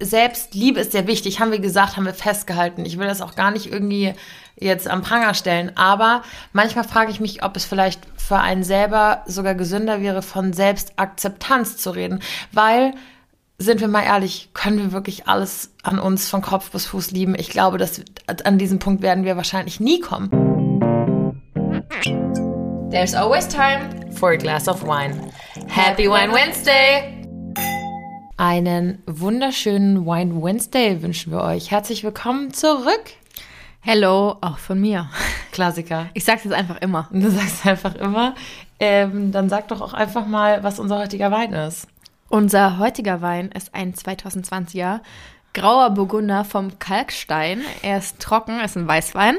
[0.00, 2.84] Selbstliebe ist sehr wichtig, haben wir gesagt, haben wir festgehalten.
[2.86, 4.14] Ich will das auch gar nicht irgendwie
[4.56, 9.22] jetzt am Pranger stellen, aber manchmal frage ich mich, ob es vielleicht für einen selber
[9.26, 12.20] sogar gesünder wäre, von Selbstakzeptanz zu reden,
[12.52, 12.94] weil
[13.58, 17.34] sind wir mal ehrlich, können wir wirklich alles an uns von Kopf bis Fuß lieben?
[17.38, 18.02] Ich glaube, dass
[18.44, 20.30] an diesem Punkt werden wir wahrscheinlich nie kommen.
[22.90, 25.30] There's always time for a glass of wine.
[25.68, 27.19] Happy Wine Wednesday!
[28.40, 31.70] Einen wunderschönen Wine Wednesday wünschen wir euch.
[31.70, 33.04] Herzlich willkommen zurück.
[33.80, 35.10] Hello, auch von mir.
[35.52, 36.06] Klassiker.
[36.14, 37.06] Ich sag's jetzt einfach immer.
[37.12, 38.34] Du sagst einfach immer.
[38.78, 41.86] Ähm, dann sag doch auch einfach mal, was unser heutiger Wein ist.
[42.30, 45.00] Unser heutiger Wein ist ein 2020er
[45.52, 47.62] grauer Burgunder vom Kalkstein.
[47.82, 49.36] Er ist trocken, ist ein Weißwein.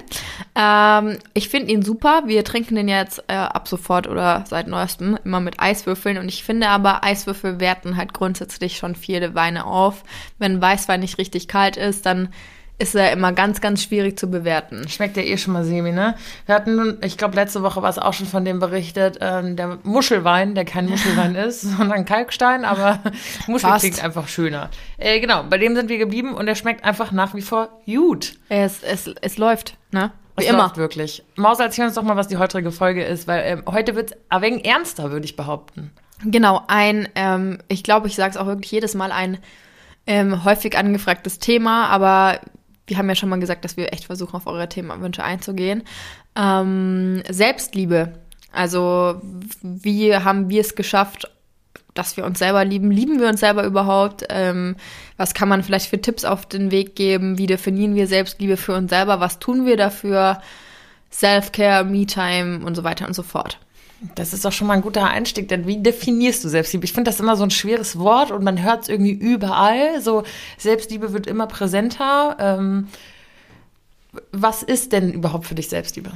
[0.55, 2.23] Ähm, ich finde ihn super.
[2.25, 6.17] Wir trinken den jetzt äh, ab sofort oder seit neuestem immer mit Eiswürfeln.
[6.17, 10.03] Und ich finde aber, Eiswürfel werten halt grundsätzlich schon viele Weine auf.
[10.37, 12.29] Wenn Weißwein nicht richtig kalt ist, dann
[12.81, 14.87] ist er immer ganz, ganz schwierig zu bewerten.
[14.89, 16.15] Schmeckt ja eh schon mal semi, ne?
[16.47, 19.77] Wir hatten, ich glaube, letzte Woche war es auch schon von dem berichtet, ähm, der
[19.83, 22.99] Muschelwein, der kein Muschelwein ist, sondern Kalkstein, aber
[23.47, 23.83] Muschel Fast.
[23.83, 24.69] klingt einfach schöner.
[24.97, 28.33] Äh, genau, bei dem sind wir geblieben und der schmeckt einfach nach wie vor gut.
[28.49, 30.11] Es, es, es läuft, ne?
[30.37, 30.63] Wie es immer.
[30.63, 31.23] läuft wirklich.
[31.35, 34.17] Maus, erzähl uns doch mal, was die heutige Folge ist, weil ähm, heute wird es
[34.29, 35.91] ein wenig ernster, würde ich behaupten.
[36.25, 39.37] Genau, ein, ähm, ich glaube, ich sage es auch wirklich jedes Mal, ein
[40.07, 42.39] ähm, häufig angefragtes Thema, aber
[42.91, 45.83] wir haben ja schon mal gesagt, dass wir echt versuchen, auf eure Themenwünsche einzugehen.
[46.35, 48.11] Ähm, Selbstliebe.
[48.51, 49.21] Also,
[49.61, 51.31] wie haben wir es geschafft,
[51.93, 52.91] dass wir uns selber lieben?
[52.91, 54.25] Lieben wir uns selber überhaupt?
[54.27, 54.75] Ähm,
[55.15, 57.37] was kann man vielleicht für Tipps auf den Weg geben?
[57.37, 59.21] Wie definieren wir Selbstliebe für uns selber?
[59.21, 60.41] Was tun wir dafür?
[61.13, 63.57] Self-Care, Me-Time und so weiter und so fort.
[64.15, 66.85] Das ist doch schon mal ein guter Einstieg, denn wie definierst du Selbstliebe?
[66.85, 70.01] Ich finde das immer so ein schweres Wort und man hört es irgendwie überall.
[70.01, 70.23] So
[70.57, 72.35] Selbstliebe wird immer präsenter.
[72.39, 72.87] Ähm,
[74.31, 76.11] was ist denn überhaupt für dich Selbstliebe?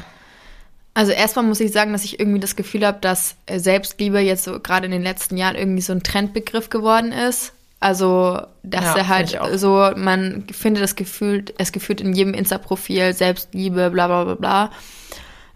[0.95, 4.59] Also erstmal muss ich sagen, dass ich irgendwie das Gefühl habe, dass Selbstliebe jetzt so
[4.59, 7.53] gerade in den letzten Jahren irgendwie so ein Trendbegriff geworden ist.
[7.81, 13.13] Also, dass ja, er halt so, man findet das Gefühl, es gefühlt in jedem Insta-Profil
[13.13, 14.71] Selbstliebe, bla bla bla bla.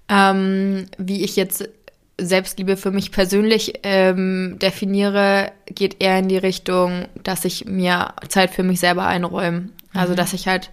[0.10, 1.70] Ähm, wie ich jetzt
[2.20, 8.52] Selbstliebe für mich persönlich ähm, definiere, geht eher in die Richtung, dass ich mir Zeit
[8.52, 9.70] für mich selber einräume.
[9.94, 10.18] Also, mhm.
[10.18, 10.70] dass ich halt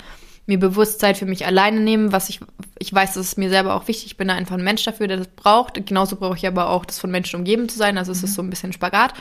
[0.47, 2.41] mir bewusst Zeit für mich alleine nehme, was ich,
[2.79, 4.07] ich weiß, das ist mir selber auch wichtig.
[4.07, 5.85] Ich bin da einfach ein Mensch dafür, der das braucht.
[5.87, 7.99] Genauso brauche ich aber auch, das von Menschen umgeben zu sein.
[7.99, 8.17] Also, mhm.
[8.17, 9.15] es ist so ein bisschen Spagat.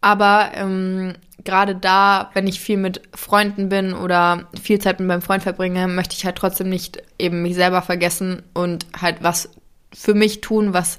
[0.00, 1.14] Aber ähm,
[1.44, 5.86] gerade da, wenn ich viel mit Freunden bin oder viel Zeit mit meinem Freund verbringe,
[5.86, 9.48] möchte ich halt trotzdem nicht eben mich selber vergessen und halt was
[9.94, 10.98] für mich tun, was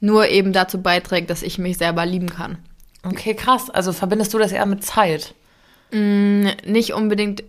[0.00, 2.58] nur eben dazu beiträgt, dass ich mich selber lieben kann.
[3.02, 3.70] Okay, krass.
[3.70, 5.34] Also verbindest du das eher mit Zeit?
[5.92, 7.44] Mm, nicht unbedingt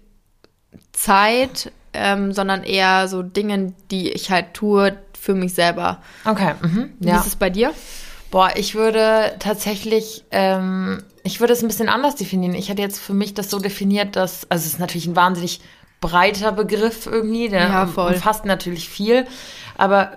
[0.91, 6.01] Zeit, ähm, sondern eher so Dinge, die ich halt tue für mich selber.
[6.25, 6.53] Okay.
[6.61, 6.93] Mhm.
[6.99, 7.15] Ja.
[7.15, 7.73] Wie ist es bei dir?
[8.31, 12.53] Boah, ich würde tatsächlich, ähm, ich würde es ein bisschen anders definieren.
[12.53, 15.61] Ich hätte jetzt für mich das so definiert, dass, also es ist natürlich ein wahnsinnig
[16.01, 19.25] breiter Begriff irgendwie, der ja, umfasst natürlich viel.
[19.77, 20.11] Aber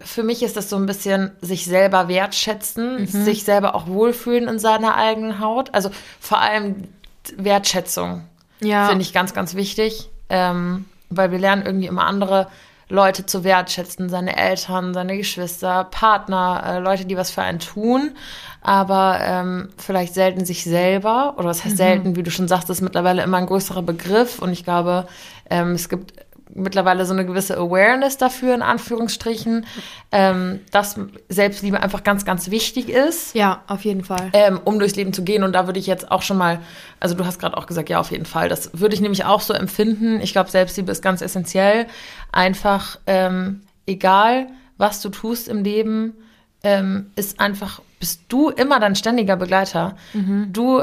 [0.00, 3.06] für mich ist das so ein bisschen sich selber wertschätzen, mhm.
[3.06, 5.72] sich selber auch wohlfühlen in seiner eigenen Haut.
[5.72, 5.90] Also
[6.20, 6.88] vor allem
[7.36, 8.24] Wertschätzung
[8.60, 8.88] ja.
[8.88, 12.48] finde ich ganz, ganz wichtig, ähm, weil wir lernen irgendwie immer andere
[12.88, 18.12] Leute zu wertschätzen, seine Eltern, seine Geschwister, Partner, äh, Leute, die was für einen tun,
[18.60, 21.78] aber ähm, vielleicht selten sich selber, oder was heißt mhm.
[21.78, 24.38] selten, wie du schon sagst, ist mittlerweile immer ein größerer Begriff.
[24.38, 25.06] Und ich glaube,
[25.50, 26.14] ähm, es gibt
[26.54, 29.66] mittlerweile so eine gewisse Awareness dafür, in Anführungsstrichen,
[30.12, 30.96] ähm, dass
[31.28, 33.34] Selbstliebe einfach ganz, ganz wichtig ist.
[33.34, 34.30] Ja, auf jeden Fall.
[34.32, 35.42] Ähm, um durchs Leben zu gehen.
[35.42, 36.60] Und da würde ich jetzt auch schon mal,
[37.00, 38.48] also du hast gerade auch gesagt, ja, auf jeden Fall.
[38.48, 40.20] Das würde ich nämlich auch so empfinden.
[40.20, 41.86] Ich glaube, Selbstliebe ist ganz essentiell.
[42.32, 46.14] Einfach, ähm, egal, was du tust im Leben,
[46.62, 49.96] ähm, ist einfach, bist du immer dein ständiger Begleiter.
[50.14, 50.48] Mhm.
[50.52, 50.82] Du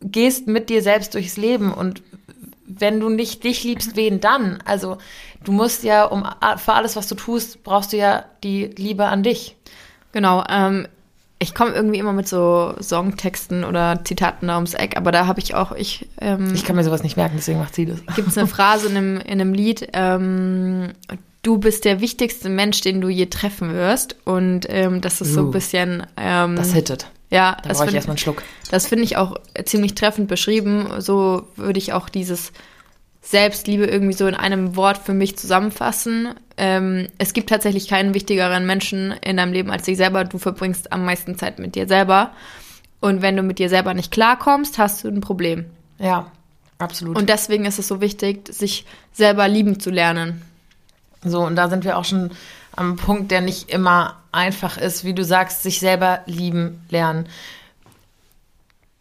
[0.00, 2.02] gehst mit dir selbst durchs Leben und
[2.78, 4.58] wenn du nicht dich liebst, wen dann?
[4.64, 4.98] Also
[5.44, 6.24] du musst ja, um
[6.56, 9.56] für alles, was du tust, brauchst du ja die Liebe an dich.
[10.12, 10.44] Genau.
[10.48, 10.86] Ähm,
[11.38, 15.40] ich komme irgendwie immer mit so Songtexten oder Zitaten da ums Eck, aber da habe
[15.40, 16.08] ich auch ich.
[16.20, 17.98] Ähm, ich kann mir sowas nicht merken, deswegen macht sie das.
[18.14, 19.88] Gibt es eine Phrase in einem, in einem Lied?
[19.92, 20.92] Ähm,
[21.42, 24.16] du bist der wichtigste Mensch, den du je treffen wirst.
[24.24, 26.06] Und ähm, das ist uh, so ein bisschen.
[26.16, 27.08] Ähm, das hittet.
[27.32, 28.42] Ja, da brauche ich erstmal einen Schluck.
[28.70, 30.88] Das finde ich auch ziemlich treffend beschrieben.
[30.98, 32.52] So würde ich auch dieses
[33.22, 36.34] Selbstliebe irgendwie so in einem Wort für mich zusammenfassen.
[36.56, 40.24] Ähm, es gibt tatsächlich keinen wichtigeren Menschen in deinem Leben als dich selber.
[40.24, 42.32] Du verbringst am meisten Zeit mit dir selber.
[43.00, 45.64] Und wenn du mit dir selber nicht klarkommst, hast du ein Problem.
[45.98, 46.30] Ja,
[46.82, 47.16] Absolut.
[47.16, 50.42] Und deswegen ist es so wichtig, sich selber lieben zu lernen.
[51.24, 52.32] So, und da sind wir auch schon
[52.74, 57.28] am Punkt, der nicht immer einfach ist, wie du sagst, sich selber lieben lernen.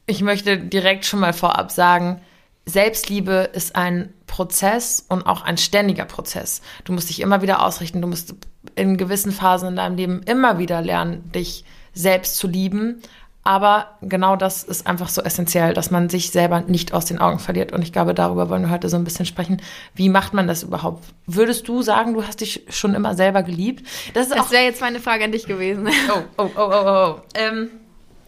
[0.05, 2.21] Ich möchte direkt schon mal vorab sagen,
[2.65, 6.61] Selbstliebe ist ein Prozess und auch ein ständiger Prozess.
[6.83, 8.35] Du musst dich immer wieder ausrichten, du musst
[8.75, 13.01] in gewissen Phasen in deinem Leben immer wieder lernen, dich selbst zu lieben
[13.43, 17.39] aber genau das ist einfach so essentiell, dass man sich selber nicht aus den Augen
[17.39, 17.71] verliert.
[17.71, 19.61] Und ich glaube, darüber wollen wir heute so ein bisschen sprechen.
[19.95, 21.05] Wie macht man das überhaupt?
[21.25, 23.87] Würdest du sagen, du hast dich schon immer selber geliebt?
[24.13, 25.89] Das, das wäre jetzt meine Frage an dich gewesen.
[26.11, 27.21] Oh, oh, oh, oh, oh.
[27.35, 27.69] Ähm,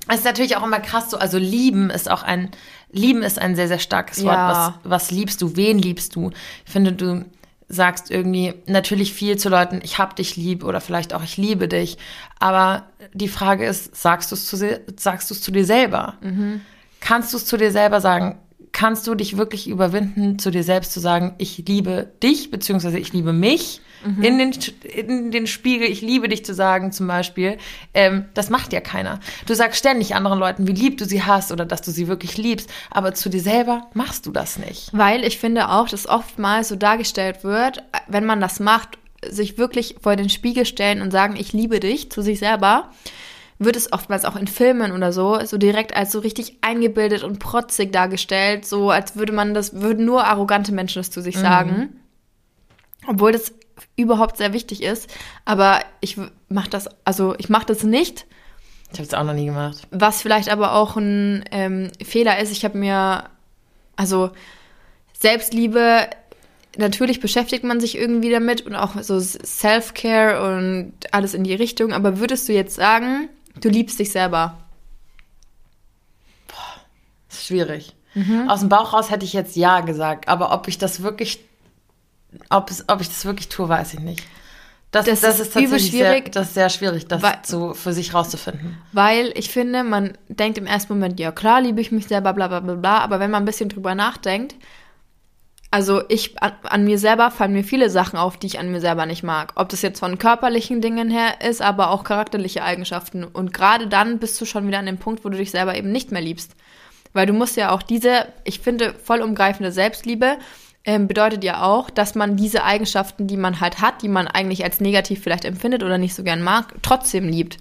[0.08, 1.18] es ist natürlich auch immer krass so.
[1.18, 2.50] Also lieben ist auch ein,
[2.92, 4.36] lieben ist ein sehr, sehr starkes Wort.
[4.36, 4.80] Ja.
[4.84, 5.56] Was, was liebst du?
[5.56, 6.32] Wen liebst du?
[6.66, 7.26] Ich finde, du
[7.74, 11.68] sagst irgendwie natürlich viel zu Leuten, ich hab dich lieb oder vielleicht auch ich liebe
[11.68, 11.98] dich.
[12.40, 14.58] Aber die Frage ist, sagst du es zu,
[14.98, 16.16] sagst du es zu dir selber?
[16.22, 16.62] Mhm.
[17.00, 18.40] Kannst du es zu dir selber sagen?
[18.72, 23.14] Kannst du dich wirklich überwinden, zu dir selbst zu sagen, ich liebe dich, beziehungsweise ich
[23.14, 23.82] liebe mich?
[24.06, 24.24] Mhm.
[24.24, 24.52] in, den,
[24.84, 27.58] in den Spiegel, ich liebe dich zu sagen zum Beispiel,
[27.94, 29.20] ähm, das macht ja keiner.
[29.46, 32.38] Du sagst ständig anderen Leuten, wie lieb du sie hast oder dass du sie wirklich
[32.38, 34.90] liebst, aber zu dir selber machst du das nicht.
[34.92, 38.98] Weil ich finde auch, dass oftmals so dargestellt wird, wenn man das macht,
[39.28, 42.90] sich wirklich vor den Spiegel stellen und sagen, ich liebe dich zu sich selber,
[43.60, 47.40] wird es oftmals auch in Filmen oder so, so direkt als so richtig eingebildet und
[47.40, 51.42] protzig dargestellt, so als würde man das, würden nur arrogante Menschen das zu sich mhm.
[51.42, 52.00] sagen.
[53.08, 53.54] Obwohl das
[53.96, 55.10] überhaupt sehr wichtig ist.
[55.46, 56.18] Aber ich
[56.50, 58.26] mache das, also ich mache das nicht.
[58.92, 59.88] Ich habe es auch noch nie gemacht.
[59.92, 63.26] Was vielleicht aber auch ein ähm, Fehler ist, ich habe mir,
[63.96, 64.30] also
[65.20, 66.08] Selbstliebe,
[66.78, 71.94] natürlich beschäftigt man sich irgendwie damit und auch so Self-Care und alles in die Richtung.
[71.94, 74.58] Aber würdest du jetzt sagen, du liebst dich selber?
[76.48, 76.82] Boah,
[77.30, 77.96] ist schwierig.
[78.14, 78.48] Mhm.
[78.50, 81.40] Aus dem Bauch raus hätte ich jetzt ja gesagt, aber ob ich das wirklich
[82.50, 84.26] ob, es, ob ich das wirklich tue, weiß ich nicht.
[84.92, 87.74] Das, das, das ist, ist tatsächlich schwierig, sehr, das ist sehr schwierig, das weil, zu,
[87.74, 88.78] für sich rauszufinden.
[88.92, 92.48] Weil ich finde, man denkt im ersten Moment, ja klar, liebe ich mich selber, bla
[92.48, 94.54] bla bla bla, aber wenn man ein bisschen drüber nachdenkt,
[95.74, 98.80] also ich an, an, mir selber fallen mir viele Sachen auf, die ich an mir
[98.80, 99.54] selber nicht mag.
[99.56, 103.24] Ob das jetzt von körperlichen Dingen her ist, aber auch charakterliche Eigenschaften.
[103.24, 105.92] Und gerade dann bist du schon wieder an dem Punkt, wo du dich selber eben
[105.92, 106.56] nicht mehr liebst.
[107.14, 110.38] Weil du musst ja auch diese, ich finde, vollumgreifende Selbstliebe
[110.86, 114.64] ähm, bedeutet ja auch, dass man diese Eigenschaften, die man halt hat, die man eigentlich
[114.64, 117.58] als negativ vielleicht empfindet oder nicht so gern mag, trotzdem liebt.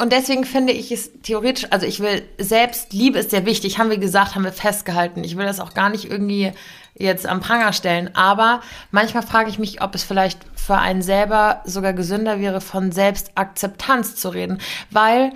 [0.00, 3.90] Und deswegen finde ich es theoretisch, also ich will selbst, Liebe ist sehr wichtig, haben
[3.90, 5.24] wir gesagt, haben wir festgehalten.
[5.24, 6.52] Ich will das auch gar nicht irgendwie
[6.94, 8.14] jetzt am Pranger stellen.
[8.14, 8.60] Aber
[8.92, 14.14] manchmal frage ich mich, ob es vielleicht für einen selber sogar gesünder wäre, von Selbstakzeptanz
[14.14, 14.60] zu reden.
[14.90, 15.32] Weil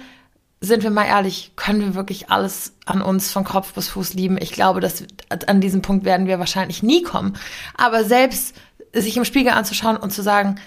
[0.62, 4.38] sind wir mal ehrlich, können wir wirklich alles an uns von Kopf bis Fuß lieben?
[4.40, 5.04] Ich glaube, dass
[5.48, 7.36] an diesem Punkt werden wir wahrscheinlich nie kommen.
[7.74, 8.54] Aber selbst
[8.94, 10.60] sich im Spiegel anzuschauen und zu sagen,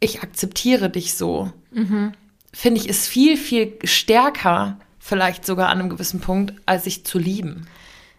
[0.00, 2.12] ich akzeptiere dich so, mhm.
[2.52, 7.18] finde ich, ist viel, viel stärker, vielleicht sogar an einem gewissen Punkt, als sich zu
[7.18, 7.68] lieben.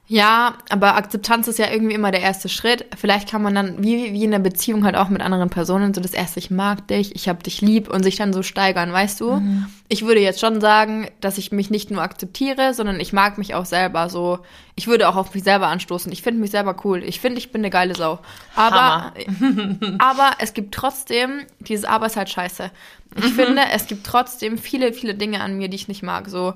[0.09, 2.85] Ja, aber Akzeptanz ist ja irgendwie immer der erste Schritt.
[2.95, 5.99] Vielleicht kann man dann, wie, wie in der Beziehung halt auch mit anderen Personen, so
[5.99, 9.19] das erste, ich mag dich, ich hab dich lieb und sich dann so steigern, weißt
[9.19, 9.33] du?
[9.33, 9.65] Mhm.
[9.89, 13.53] Ich würde jetzt schon sagen, dass ich mich nicht nur akzeptiere, sondern ich mag mich
[13.53, 14.39] auch selber so.
[14.75, 16.09] Ich würde auch auf mich selber anstoßen.
[16.13, 17.03] Ich finde mich selber cool.
[17.03, 18.19] Ich finde, ich bin eine geile Sau.
[18.55, 19.11] Aber,
[19.99, 22.71] aber es gibt trotzdem, dieses Aber ist halt scheiße.
[23.17, 26.29] Ich finde, es gibt trotzdem viele, viele Dinge an mir, die ich nicht mag.
[26.29, 26.53] So,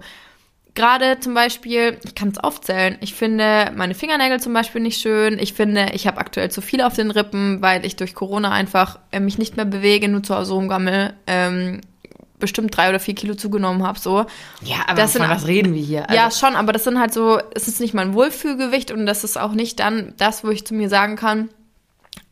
[0.75, 5.40] gerade zum Beispiel, ich kann es aufzählen, ich finde meine Fingernägel zum Beispiel nicht schön.
[5.40, 9.00] Ich finde, ich habe aktuell zu viel auf den Rippen, weil ich durch Corona einfach
[9.12, 11.13] äh, mich nicht mehr bewege, nur zu Hause rumgammel.
[11.28, 11.82] Ähm,
[12.40, 14.25] bestimmt drei oder vier Kilo zugenommen habe, so.
[14.62, 16.10] Ja, aber das von sind, was reden wir hier?
[16.10, 19.24] Also ja, schon, aber das sind halt so, es ist nicht mein Wohlfühlgewicht und das
[19.24, 21.50] ist auch nicht dann das, wo ich zu mir sagen kann,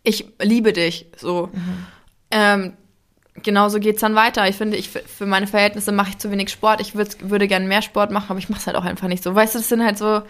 [0.04, 1.50] ich liebe dich, so.
[1.54, 1.86] Mhm.
[2.32, 2.74] Ähm,
[3.44, 4.48] genauso geht es dann weiter.
[4.48, 6.82] Ich finde, ich für meine Verhältnisse mache ich zu wenig Sport.
[6.82, 9.24] Ich würd, würde gerne mehr Sport machen, aber ich mache es halt auch einfach nicht
[9.24, 9.36] so.
[9.36, 10.22] Weißt du, das sind halt so.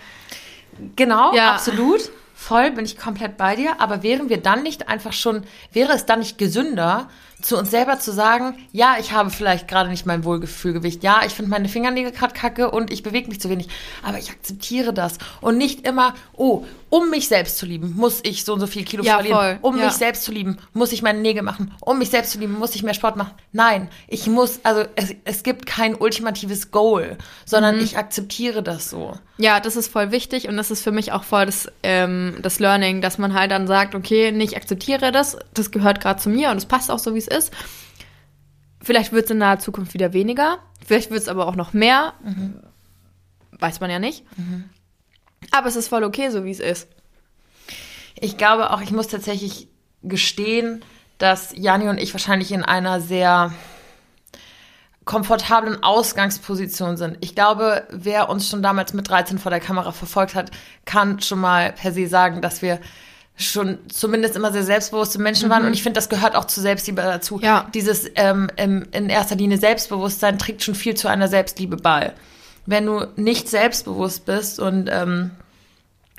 [0.95, 1.53] Genau, ja.
[1.53, 2.11] absolut.
[2.35, 3.81] Voll bin ich komplett bei dir.
[3.81, 7.09] Aber wären wir dann nicht einfach schon, wäre es dann nicht gesünder,
[7.41, 11.33] zu uns selber zu sagen, ja, ich habe vielleicht gerade nicht mein Wohlgefühlgewicht, ja, ich
[11.33, 13.69] finde meine Fingernägel gerade kacke und ich bewege mich zu wenig,
[14.03, 18.43] aber ich akzeptiere das und nicht immer, oh, um mich selbst zu lieben, muss ich
[18.43, 19.37] so und so viel Kilo ja, verlieren.
[19.37, 19.59] Voll.
[19.61, 19.85] Um ja.
[19.85, 21.71] mich selbst zu lieben, muss ich meine Nägel machen.
[21.81, 23.33] Um mich selbst zu lieben, muss ich mehr Sport machen.
[23.51, 27.83] Nein, ich muss, also es, es gibt kein ultimatives Goal, sondern mhm.
[27.83, 29.13] ich akzeptiere das so.
[29.37, 32.59] Ja, das ist voll wichtig und das ist für mich auch voll das, ähm, das
[32.59, 36.49] Learning, dass man halt dann sagt, okay, nicht akzeptiere das, das gehört gerade zu mir
[36.49, 37.53] und es passt auch so, wie es ist.
[38.81, 42.13] Vielleicht wird es in naher Zukunft wieder weniger, vielleicht wird es aber auch noch mehr.
[42.23, 42.61] Mhm.
[43.51, 44.25] Weiß man ja nicht.
[44.37, 44.69] Mhm.
[45.51, 46.87] Aber es ist voll okay, so wie es ist.
[48.19, 49.67] Ich glaube auch, ich muss tatsächlich
[50.03, 50.83] gestehen,
[51.17, 53.53] dass Jani und ich wahrscheinlich in einer sehr
[55.05, 57.17] komfortablen Ausgangsposition sind.
[57.21, 60.51] Ich glaube, wer uns schon damals mit 13 vor der Kamera verfolgt hat,
[60.85, 62.79] kann schon mal per se sagen, dass wir
[63.39, 65.51] schon zumindest immer sehr selbstbewusste Menschen mhm.
[65.51, 65.65] waren.
[65.65, 67.39] Und ich finde, das gehört auch zu Selbstliebe dazu.
[67.41, 67.67] Ja.
[67.73, 72.13] Dieses ähm, in erster Linie Selbstbewusstsein trägt schon viel zu einer Selbstliebe bei.
[72.65, 75.31] Wenn du nicht selbstbewusst bist und ähm,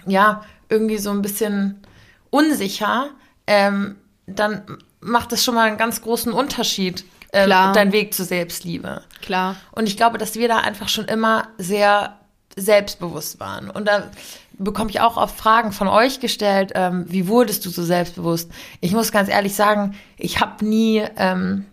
[0.06, 1.82] ja, irgendwie so ein bisschen
[2.30, 3.10] unsicher,
[3.46, 3.96] ähm,
[4.26, 9.02] dann macht das schon mal einen ganz großen Unterschied, ähm, dein Weg zur Selbstliebe.
[9.20, 9.56] Klar.
[9.72, 12.18] Und ich glaube, dass wir da einfach schon immer sehr
[12.56, 13.70] selbstbewusst waren.
[13.70, 14.10] Und da
[14.60, 18.50] bekomme ich auch oft Fragen von euch gestellt, ähm, wie wurdest du so selbstbewusst?
[18.80, 21.64] Ich muss ganz ehrlich sagen, ich habe nie, ähm,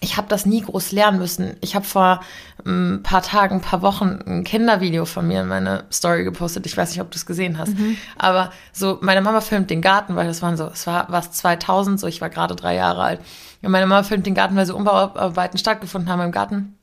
[0.00, 1.56] ich habe das nie groß lernen müssen.
[1.62, 2.20] Ich habe vor
[2.64, 6.66] ein ähm, paar Tagen, ein paar Wochen ein Kindervideo von mir in meine Story gepostet.
[6.66, 7.76] Ich weiß nicht, ob du es gesehen hast.
[7.76, 7.96] Mhm.
[8.18, 11.98] Aber so, meine Mama filmt den Garten, weil das waren so, es war was 2000,
[11.98, 13.20] so ich war gerade drei Jahre alt.
[13.62, 16.76] Und meine Mama filmt den Garten, weil so Umbauarbeiten stattgefunden haben im Garten.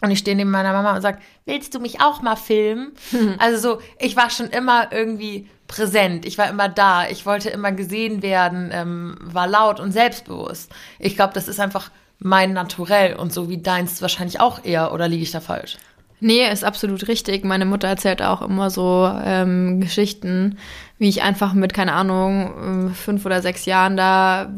[0.00, 2.92] Und ich stehe neben meiner Mama und sage, willst du mich auch mal filmen?
[3.10, 3.34] Mhm.
[3.38, 6.24] Also so, ich war schon immer irgendwie präsent.
[6.24, 7.08] Ich war immer da.
[7.08, 10.72] Ich wollte immer gesehen werden, ähm, war laut und selbstbewusst.
[10.98, 11.90] Ich glaube, das ist einfach
[12.20, 14.92] mein Naturell und so wie deins wahrscheinlich auch eher.
[14.92, 15.78] Oder liege ich da falsch?
[16.20, 17.44] Nee, ist absolut richtig.
[17.44, 20.58] Meine Mutter erzählt auch immer so ähm, Geschichten,
[20.98, 24.52] wie ich einfach mit, keine Ahnung, fünf oder sechs Jahren da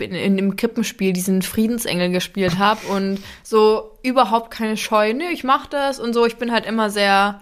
[0.00, 5.12] in, in dem Krippenspiel diesen Friedensengel gespielt habe und so überhaupt keine Scheu.
[5.12, 6.26] Nee, ich mach das und so.
[6.26, 7.40] Ich bin halt immer sehr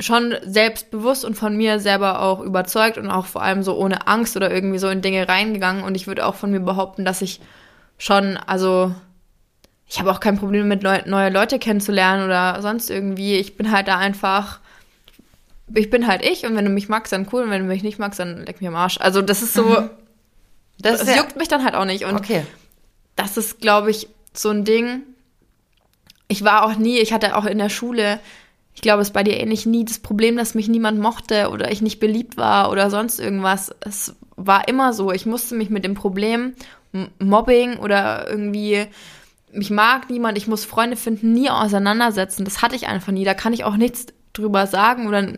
[0.00, 4.36] schon selbstbewusst und von mir selber auch überzeugt und auch vor allem so ohne Angst
[4.36, 5.84] oder irgendwie so in Dinge reingegangen.
[5.84, 7.40] Und ich würde auch von mir behaupten, dass ich
[7.98, 8.92] schon, also
[9.88, 13.36] ich habe auch kein Problem mit Leu neue Leute kennenzulernen oder sonst irgendwie.
[13.36, 14.60] Ich bin halt da einfach,
[15.74, 17.82] ich bin halt ich und wenn du mich magst, dann cool und wenn du mich
[17.82, 18.98] nicht magst, dann leck mir am Arsch.
[19.00, 19.90] Also das ist so, mhm.
[20.82, 22.04] Das, das juckt mich dann halt auch nicht.
[22.04, 22.44] Und okay.
[23.16, 25.02] das ist, glaube ich, so ein Ding.
[26.28, 28.20] Ich war auch nie, ich hatte auch in der Schule,
[28.74, 31.70] ich glaube, es ist bei dir ähnlich nie das Problem, dass mich niemand mochte oder
[31.70, 33.70] ich nicht beliebt war oder sonst irgendwas.
[33.80, 35.12] Es war immer so.
[35.12, 36.54] Ich musste mich mit dem Problem
[37.18, 38.86] Mobbing oder irgendwie
[39.52, 42.44] mich mag niemand, ich muss Freunde finden, nie auseinandersetzen.
[42.44, 43.24] Das hatte ich einfach nie.
[43.24, 45.28] Da kann ich auch nichts drüber sagen oder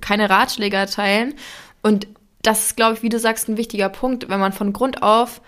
[0.00, 1.34] keine Ratschläge erteilen.
[1.82, 2.06] Und
[2.42, 4.28] das ist, glaube ich, wie du sagst, ein wichtiger Punkt.
[4.28, 5.40] Wenn man von Grund auf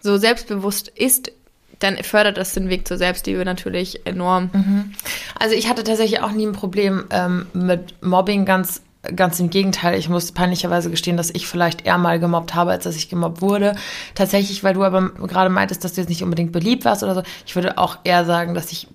[0.00, 1.32] so selbstbewusst ist,
[1.78, 4.50] dann fördert das den Weg zur Selbstliebe natürlich enorm.
[4.52, 4.92] Mhm.
[5.38, 8.82] Also ich hatte tatsächlich auch nie ein Problem ähm, mit Mobbing, ganz
[9.16, 12.84] Ganz im Gegenteil, ich muss peinlicherweise gestehen, dass ich vielleicht eher mal gemobbt habe, als
[12.84, 13.74] dass ich gemobbt wurde.
[14.14, 17.22] Tatsächlich, weil du aber gerade meintest, dass du jetzt nicht unbedingt beliebt warst oder so.
[17.46, 18.88] Ich würde auch eher sagen, dass ich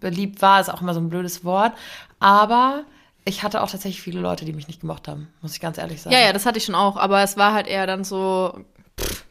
[0.00, 1.74] beliebt war, ist auch immer so ein blödes Wort.
[2.20, 2.84] Aber
[3.24, 6.02] ich hatte auch tatsächlich viele Leute, die mich nicht gemocht haben, muss ich ganz ehrlich
[6.02, 6.14] sagen.
[6.14, 8.64] Ja, ja, das hatte ich schon auch, aber es war halt eher dann so.
[9.00, 9.24] Pff.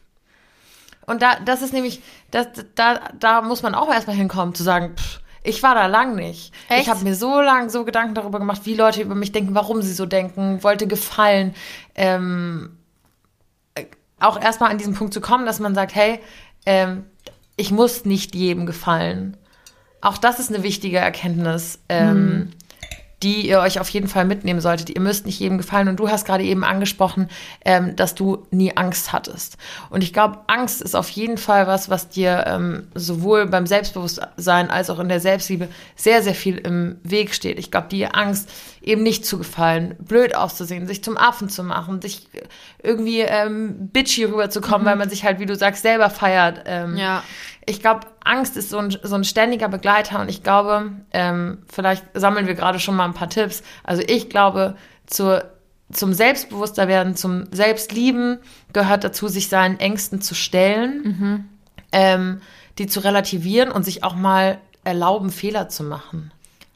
[1.04, 4.94] Und da, das ist nämlich, das, da, da muss man auch erstmal hinkommen, zu sagen,
[4.96, 6.54] pff, ich war da lang nicht.
[6.68, 6.82] Echt?
[6.82, 9.82] Ich habe mir so lange so Gedanken darüber gemacht, wie Leute über mich denken, warum
[9.82, 11.54] sie so denken, wollte gefallen.
[11.94, 12.78] Ähm,
[14.20, 16.20] auch erstmal an diesen Punkt zu kommen, dass man sagt, hey,
[16.64, 17.04] ähm,
[17.56, 19.36] ich muss nicht jedem gefallen.
[20.00, 21.80] Auch das ist eine wichtige Erkenntnis.
[21.88, 22.52] Ähm, hm
[23.22, 24.90] die ihr euch auf jeden Fall mitnehmen solltet.
[24.90, 25.88] Ihr müsst nicht jedem gefallen.
[25.88, 27.28] Und du hast gerade eben angesprochen,
[27.64, 29.56] ähm, dass du nie Angst hattest.
[29.90, 34.70] Und ich glaube, Angst ist auf jeden Fall was, was dir ähm, sowohl beim Selbstbewusstsein
[34.70, 37.58] als auch in der Selbstliebe sehr, sehr viel im Weg steht.
[37.58, 38.50] Ich glaube, die Angst,
[38.82, 42.28] eben nicht zu gefallen, blöd auszusehen, sich zum Affen zu machen, sich
[42.82, 44.86] irgendwie ähm, bitchy rüberzukommen, mhm.
[44.86, 46.64] weil man sich halt, wie du sagst, selber feiert.
[46.66, 47.22] Ähm, ja
[47.66, 52.04] ich glaube, Angst ist so ein, so ein ständiger Begleiter und ich glaube, ähm, vielleicht
[52.14, 53.62] sammeln wir gerade schon mal ein paar Tipps.
[53.84, 55.44] Also ich glaube, zur,
[55.92, 58.38] zum Selbstbewussterwerden, zum Selbstlieben
[58.72, 61.44] gehört dazu, sich seinen Ängsten zu stellen, mhm.
[61.92, 62.40] ähm,
[62.78, 66.32] die zu relativieren und sich auch mal erlauben, Fehler zu machen.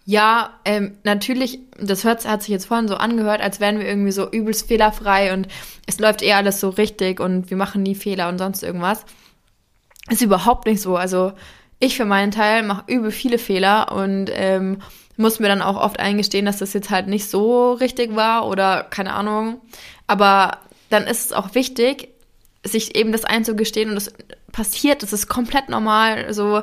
[0.08, 4.12] Ja, ähm, natürlich, das hört, hat sich jetzt vorhin so angehört, als wären wir irgendwie
[4.12, 5.48] so übelst fehlerfrei und
[5.86, 9.04] es läuft eher alles so richtig und wir machen nie Fehler und sonst irgendwas.
[10.08, 10.96] Ist überhaupt nicht so.
[10.96, 11.32] Also
[11.80, 14.80] ich für meinen Teil mache übel viele Fehler und ähm,
[15.16, 18.84] muss mir dann auch oft eingestehen, dass das jetzt halt nicht so richtig war oder
[18.84, 19.60] keine Ahnung.
[20.06, 20.58] Aber
[20.88, 22.10] dann ist es auch wichtig,
[22.62, 24.12] sich eben das einzugestehen und das
[24.52, 26.32] passiert, das ist komplett normal.
[26.32, 26.62] So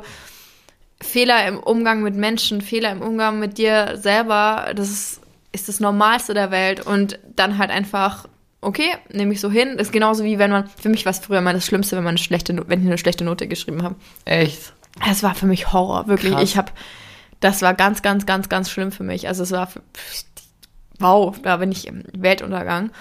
[1.04, 5.80] Fehler im Umgang mit Menschen, Fehler im Umgang mit dir selber, das ist, ist das
[5.80, 8.28] Normalste der Welt und dann halt einfach
[8.62, 9.78] okay, nehme ich so hin.
[9.78, 12.12] Ist genauso wie wenn man, für mich war es früher mal das Schlimmste, wenn man
[12.12, 13.96] eine schlechte, wenn ich eine schlechte Note geschrieben habe.
[14.24, 14.74] Echt?
[15.10, 16.34] Es war für mich Horror, wirklich.
[16.34, 16.44] Krass.
[16.44, 16.72] Ich habe
[17.44, 19.28] das war ganz, ganz, ganz, ganz schlimm für mich.
[19.28, 19.68] Also es war,
[21.00, 22.92] wow, da bin ich im Weltuntergang.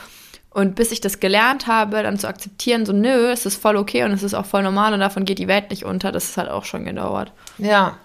[0.52, 4.04] Und bis ich das gelernt habe, dann zu akzeptieren, so nö, es ist voll okay
[4.04, 6.48] und es ist auch voll normal und davon geht die Welt nicht unter, das hat
[6.48, 7.32] auch schon gedauert.
[7.56, 7.96] Ja,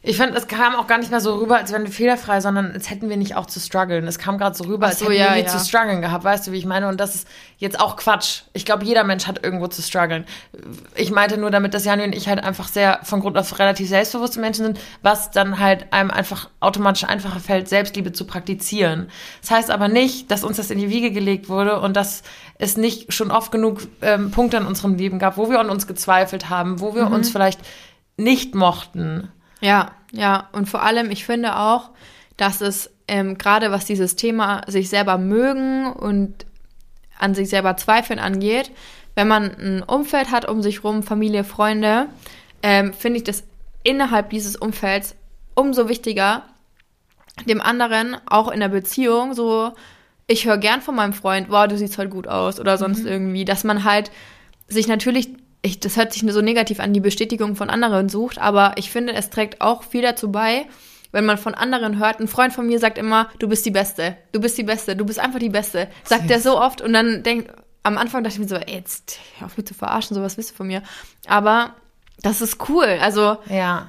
[0.00, 2.70] ich fand, es kam auch gar nicht mehr so rüber, als wären wir fehlerfrei, sondern
[2.70, 4.06] als hätten wir nicht auch zu strugglen.
[4.06, 5.48] Es kam gerade so rüber, als so, hätten ja, wir ja.
[5.48, 6.22] zu strugglen gehabt.
[6.22, 6.86] Weißt du, wie ich meine?
[6.86, 8.42] Und das ist jetzt auch Quatsch.
[8.52, 10.24] Ich glaube, jeder Mensch hat irgendwo zu strugglen.
[10.94, 13.88] Ich meinte nur damit, dass Jani und ich halt einfach sehr von Grund auf relativ
[13.88, 19.10] selbstbewusste Menschen sind, was dann halt einem einfach automatisch einfacher fällt, Selbstliebe zu praktizieren.
[19.40, 22.22] Das heißt aber nicht, dass uns das in die Wiege gelegt wurde und dass
[22.56, 25.88] es nicht schon oft genug ähm, Punkte in unserem Leben gab, wo wir an uns
[25.88, 27.14] gezweifelt haben, wo wir mhm.
[27.14, 27.60] uns vielleicht
[28.16, 30.48] nicht mochten ja, ja.
[30.52, 31.90] Und vor allem, ich finde auch,
[32.36, 36.46] dass es ähm, gerade was dieses Thema sich selber mögen und
[37.18, 38.70] an sich selber zweifeln angeht,
[39.14, 42.06] wenn man ein Umfeld hat um sich rum, Familie, Freunde,
[42.62, 43.44] ähm, finde ich das
[43.82, 45.16] innerhalb dieses Umfelds
[45.54, 46.44] umso wichtiger,
[47.46, 49.72] dem anderen auch in der Beziehung so,
[50.28, 53.08] ich höre gern von meinem Freund, wow, du siehst halt gut aus oder sonst mhm.
[53.08, 54.10] irgendwie, dass man halt
[54.68, 55.30] sich natürlich
[55.62, 59.14] ich, das hört sich so negativ an, die Bestätigung von anderen sucht, aber ich finde,
[59.14, 60.66] es trägt auch viel dazu bei,
[61.12, 64.16] wenn man von anderen hört, ein Freund von mir sagt immer, du bist die Beste,
[64.32, 65.88] du bist die Beste, du bist einfach die Beste.
[66.04, 67.50] Sagt er so oft und dann denkt,
[67.82, 70.50] am Anfang dachte ich mir so, ey, jetzt hör auf mich zu verarschen, sowas wisst
[70.50, 70.82] du von mir.
[71.26, 71.74] Aber
[72.22, 73.38] das ist cool, also.
[73.48, 73.88] Ja.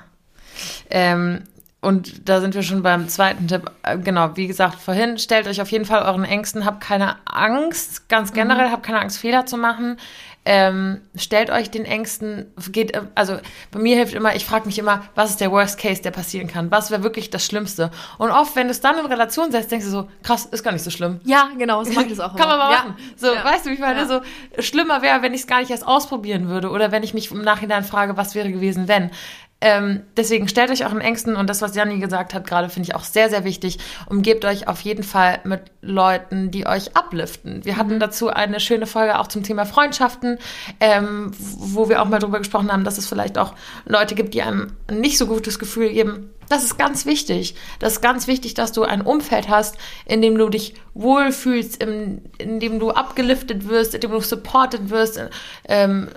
[0.90, 1.44] Ähm,
[1.82, 3.72] und da sind wir schon beim zweiten Tipp.
[3.84, 8.10] Äh, genau, wie gesagt, vorhin, stellt euch auf jeden Fall euren Ängsten, habt keine Angst,
[8.10, 8.72] ganz generell, mhm.
[8.72, 9.98] habt keine Angst, Fehler zu machen.
[10.46, 13.38] Ähm, stellt euch den Ängsten, geht, also
[13.72, 16.48] bei mir hilft immer, ich frage mich immer, was ist der Worst Case, der passieren
[16.48, 16.72] kann?
[16.72, 17.92] Was wäre wirklich das Schlimmste?
[18.18, 20.72] Und oft, wenn du es dann in Relation setzt, denkst du so, krass, ist gar
[20.72, 21.20] nicht so schlimm.
[21.24, 22.36] Ja, genau, so mache ich das auch.
[22.36, 22.78] kann man mal ja.
[22.80, 22.96] machen.
[23.16, 23.44] So, ja.
[23.44, 24.08] weißt du, ich meine, ja.
[24.08, 24.22] so
[24.60, 27.42] schlimmer wäre, wenn ich es gar nicht erst ausprobieren würde oder wenn ich mich im
[27.42, 29.12] Nachhinein frage, was wäre gewesen, wenn.
[29.62, 32.96] Ähm, deswegen stellt euch euren Ängsten und das, was Janni gesagt hat, gerade finde ich
[32.96, 33.78] auch sehr, sehr wichtig.
[34.08, 37.66] Umgebt euch auf jeden Fall mit Leuten, die euch upliften.
[37.66, 38.00] Wir hatten mhm.
[38.00, 40.40] dazu eine schöne Folge auch zum Thema Freundschaften,
[40.80, 43.54] ähm, wo wir auch mal drüber gesprochen haben, dass es vielleicht auch
[43.86, 46.30] Leute gibt, die einem ein nicht so gutes Gefühl geben.
[46.48, 47.56] Das ist ganz wichtig.
[47.80, 52.24] Das ist ganz wichtig, dass du ein Umfeld hast, in dem du dich wohlfühlst, in,
[52.40, 55.22] in dem du abgeliftet wirst, in dem du supported wirst.
[55.68, 56.08] Ähm,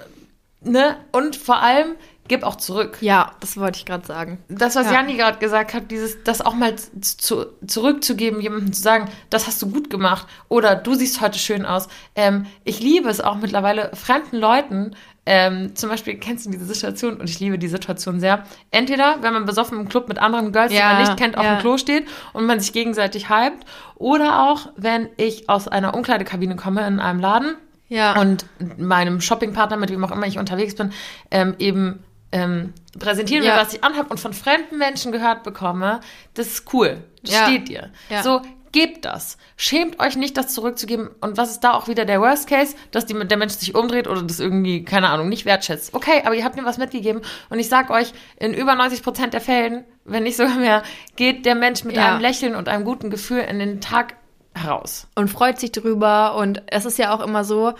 [0.62, 0.96] ne?
[1.12, 1.96] Und vor allem,
[2.32, 2.96] gib auch zurück.
[3.02, 4.38] Ja, das wollte ich gerade sagen.
[4.48, 4.94] Das, was ja.
[4.94, 9.60] Janni gerade gesagt hat, dieses, das auch mal zu, zurückzugeben, jemandem zu sagen, das hast
[9.60, 11.88] du gut gemacht oder du siehst heute schön aus.
[12.16, 17.18] Ähm, ich liebe es auch mittlerweile, fremden Leuten, ähm, zum Beispiel kennst du diese Situation
[17.18, 18.44] und ich liebe die Situation sehr.
[18.70, 21.44] Entweder, wenn man besoffen im Club mit anderen Girls, ja, die man nicht kennt, auf
[21.44, 21.56] ja.
[21.56, 23.66] dem Klo steht und man sich gegenseitig hypt.
[23.96, 27.56] Oder auch, wenn ich aus einer Umkleidekabine komme in einem Laden
[27.88, 28.18] ja.
[28.18, 28.46] und
[28.78, 30.92] meinem Shoppingpartner, mit wem auch immer ich unterwegs bin,
[31.30, 33.54] ähm, eben ähm, präsentieren ja.
[33.54, 36.00] will, was ich anhabe und von fremden Menschen gehört bekomme,
[36.34, 37.04] das ist cool.
[37.22, 37.46] Das ja.
[37.46, 37.90] steht dir.
[38.08, 38.22] Ja.
[38.22, 38.42] So,
[38.72, 39.36] gebt das.
[39.56, 41.10] Schämt euch nicht, das zurückzugeben.
[41.20, 44.08] Und was ist da auch wieder der Worst Case, dass die, der Mensch sich umdreht
[44.08, 45.94] oder das irgendwie, keine Ahnung, nicht wertschätzt.
[45.94, 47.22] Okay, aber ihr habt mir was mitgegeben.
[47.50, 50.82] Und ich sag euch, in über 90 Prozent der Fällen, wenn nicht sogar mehr,
[51.16, 54.16] geht der Mensch mit einem Lächeln und einem guten Gefühl in den Tag
[54.54, 55.06] heraus.
[55.14, 56.34] Und freut sich drüber.
[56.36, 57.74] Und es ist ja auch immer so,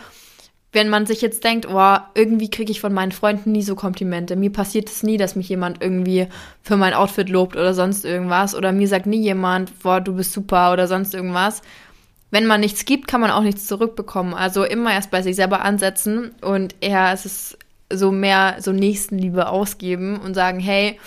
[0.73, 4.35] wenn man sich jetzt denkt, oh, irgendwie kriege ich von meinen Freunden nie so Komplimente.
[4.35, 6.27] Mir passiert es nie, dass mich jemand irgendwie
[6.63, 8.55] für mein Outfit lobt oder sonst irgendwas.
[8.55, 11.61] Oder mir sagt nie jemand, boah, du bist super oder sonst irgendwas.
[12.31, 14.33] Wenn man nichts gibt, kann man auch nichts zurückbekommen.
[14.33, 17.57] Also immer erst bei sich selber ansetzen und eher es ist
[17.91, 20.99] so mehr so Nächstenliebe ausgeben und sagen, hey,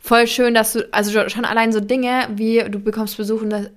[0.00, 3.70] voll schön, dass du, also schon allein so Dinge wie du bekommst Besuch und das,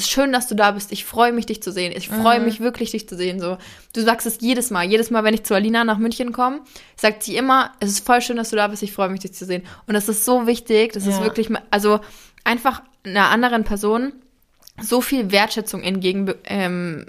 [0.00, 0.92] es ist schön, dass du da bist.
[0.92, 1.92] Ich freue mich, dich zu sehen.
[1.94, 2.46] Ich freue mhm.
[2.46, 3.38] mich wirklich, dich zu sehen.
[3.38, 3.58] So,
[3.92, 4.86] du sagst es jedes Mal.
[4.86, 6.60] Jedes Mal, wenn ich zu Alina nach München komme,
[6.96, 8.82] sagt sie immer, es ist voll schön, dass du da bist.
[8.82, 9.62] Ich freue mich, dich zu sehen.
[9.86, 10.94] Und das ist so wichtig.
[10.94, 11.12] Das ja.
[11.12, 12.00] ist wirklich, also
[12.44, 14.14] einfach einer anderen Person
[14.80, 17.06] so viel Wertschätzung entgegen, ähm,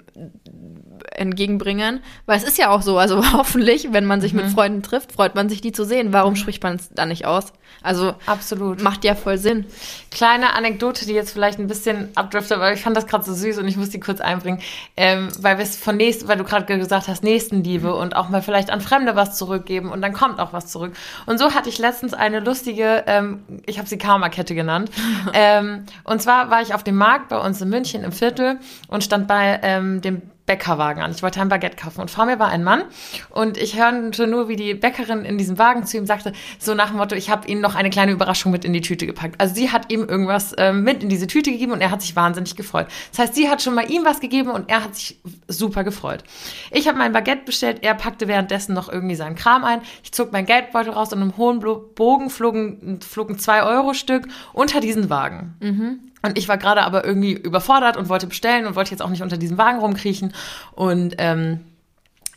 [1.10, 4.42] entgegenbringen, weil es ist ja auch so, also hoffentlich, wenn man sich mhm.
[4.42, 6.12] mit Freunden trifft, freut man sich, die zu sehen.
[6.12, 6.36] Warum mhm.
[6.36, 7.52] spricht man es dann nicht aus?
[7.82, 9.66] Also absolut macht ja voll Sinn.
[10.10, 13.58] Kleine Anekdote, die jetzt vielleicht ein bisschen abdriftet, aber ich fand das gerade so süß
[13.58, 14.60] und ich muss die kurz einbringen,
[14.96, 17.94] ähm, weil wir es von nächsten, weil du gerade gesagt hast, Nächstenliebe mhm.
[17.94, 20.92] und auch mal vielleicht an Fremde was zurückgeben und dann kommt auch was zurück.
[21.26, 24.90] Und so hatte ich letztens eine lustige, ähm, ich habe sie Karma-Kette genannt.
[25.32, 29.04] ähm, und zwar war ich auf dem Markt bei uns in München im Viertel und
[29.04, 31.12] stand bei ähm, dem Bäckerwagen an.
[31.12, 32.82] Ich wollte ein Baguette kaufen und vor mir war ein Mann
[33.30, 36.88] und ich hörte nur, wie die Bäckerin in diesem Wagen zu ihm sagte, so nach
[36.88, 39.40] dem Motto, ich habe Ihnen noch eine kleine Überraschung mit in die Tüte gepackt.
[39.40, 42.16] Also sie hat ihm irgendwas äh, mit in diese Tüte gegeben und er hat sich
[42.16, 42.88] wahnsinnig gefreut.
[43.10, 46.24] Das heißt, sie hat schon mal ihm was gegeben und er hat sich super gefreut.
[46.72, 49.80] Ich habe mein Baguette bestellt, er packte währenddessen noch irgendwie seinen Kram ein.
[50.02, 54.80] Ich zog mein Geldbeutel raus und im hohen Bogen flogen, flogen zwei Euro Stück unter
[54.80, 55.54] diesen Wagen.
[55.60, 56.11] Mhm.
[56.22, 59.22] Und ich war gerade aber irgendwie überfordert und wollte bestellen und wollte jetzt auch nicht
[59.22, 60.32] unter diesem Wagen rumkriechen.
[60.72, 61.60] Und ähm,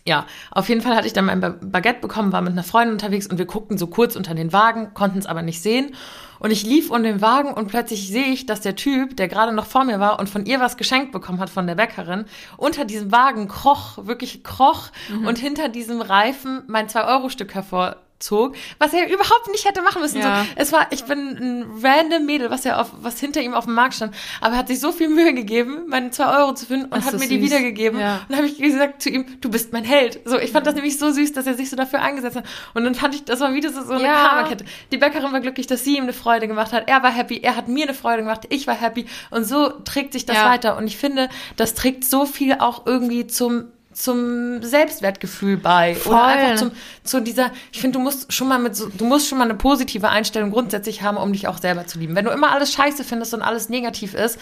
[0.08, 3.26] ja, auf jeden Fall hatte ich dann mein Baguette bekommen, war mit einer Freundin unterwegs
[3.26, 5.96] und wir guckten so kurz unter den Wagen, konnten es aber nicht sehen.
[6.38, 9.52] Und ich lief um den Wagen und plötzlich sehe ich, dass der Typ, der gerade
[9.52, 12.26] noch vor mir war und von ihr was geschenkt bekommen hat von der Bäckerin,
[12.58, 15.26] unter diesem Wagen kroch, wirklich kroch mhm.
[15.26, 20.20] und hinter diesem Reifen mein 2-Euro-Stück hervor zog, was er überhaupt nicht hätte machen müssen.
[20.20, 20.44] Ja.
[20.44, 23.66] So, es war, ich bin ein random Mädel, was er auf, was hinter ihm auf
[23.66, 26.66] dem Markt stand, aber er hat sich so viel Mühe gegeben, meine zwei Euro zu
[26.66, 27.30] finden und hat mir süß.
[27.30, 28.00] die wiedergegeben.
[28.00, 28.16] Ja.
[28.16, 30.22] Und dann habe ich gesagt zu ihm, du bist mein Held.
[30.26, 32.46] So, ich fand das nämlich so süß, dass er sich so dafür eingesetzt hat.
[32.74, 34.28] Und dann fand ich, das war wieder so, so eine ja.
[34.28, 34.66] Karma-Kette.
[34.92, 36.88] Die Bäckerin war glücklich, dass sie ihm eine Freude gemacht hat.
[36.88, 39.06] Er war happy, er hat mir eine Freude gemacht, ich war happy.
[39.30, 40.78] Und so trägt sich das weiter.
[40.78, 46.14] Und ich finde, das trägt so viel auch irgendwie zum zum Selbstwertgefühl bei Voll.
[46.14, 46.72] oder einfach zum,
[47.06, 49.56] zu dieser ich finde du musst schon mal mit so, du musst schon mal eine
[49.56, 53.06] positive Einstellung grundsätzlich haben um dich auch selber zu lieben wenn du immer alles scheiße
[53.06, 54.38] findest und alles negativ ist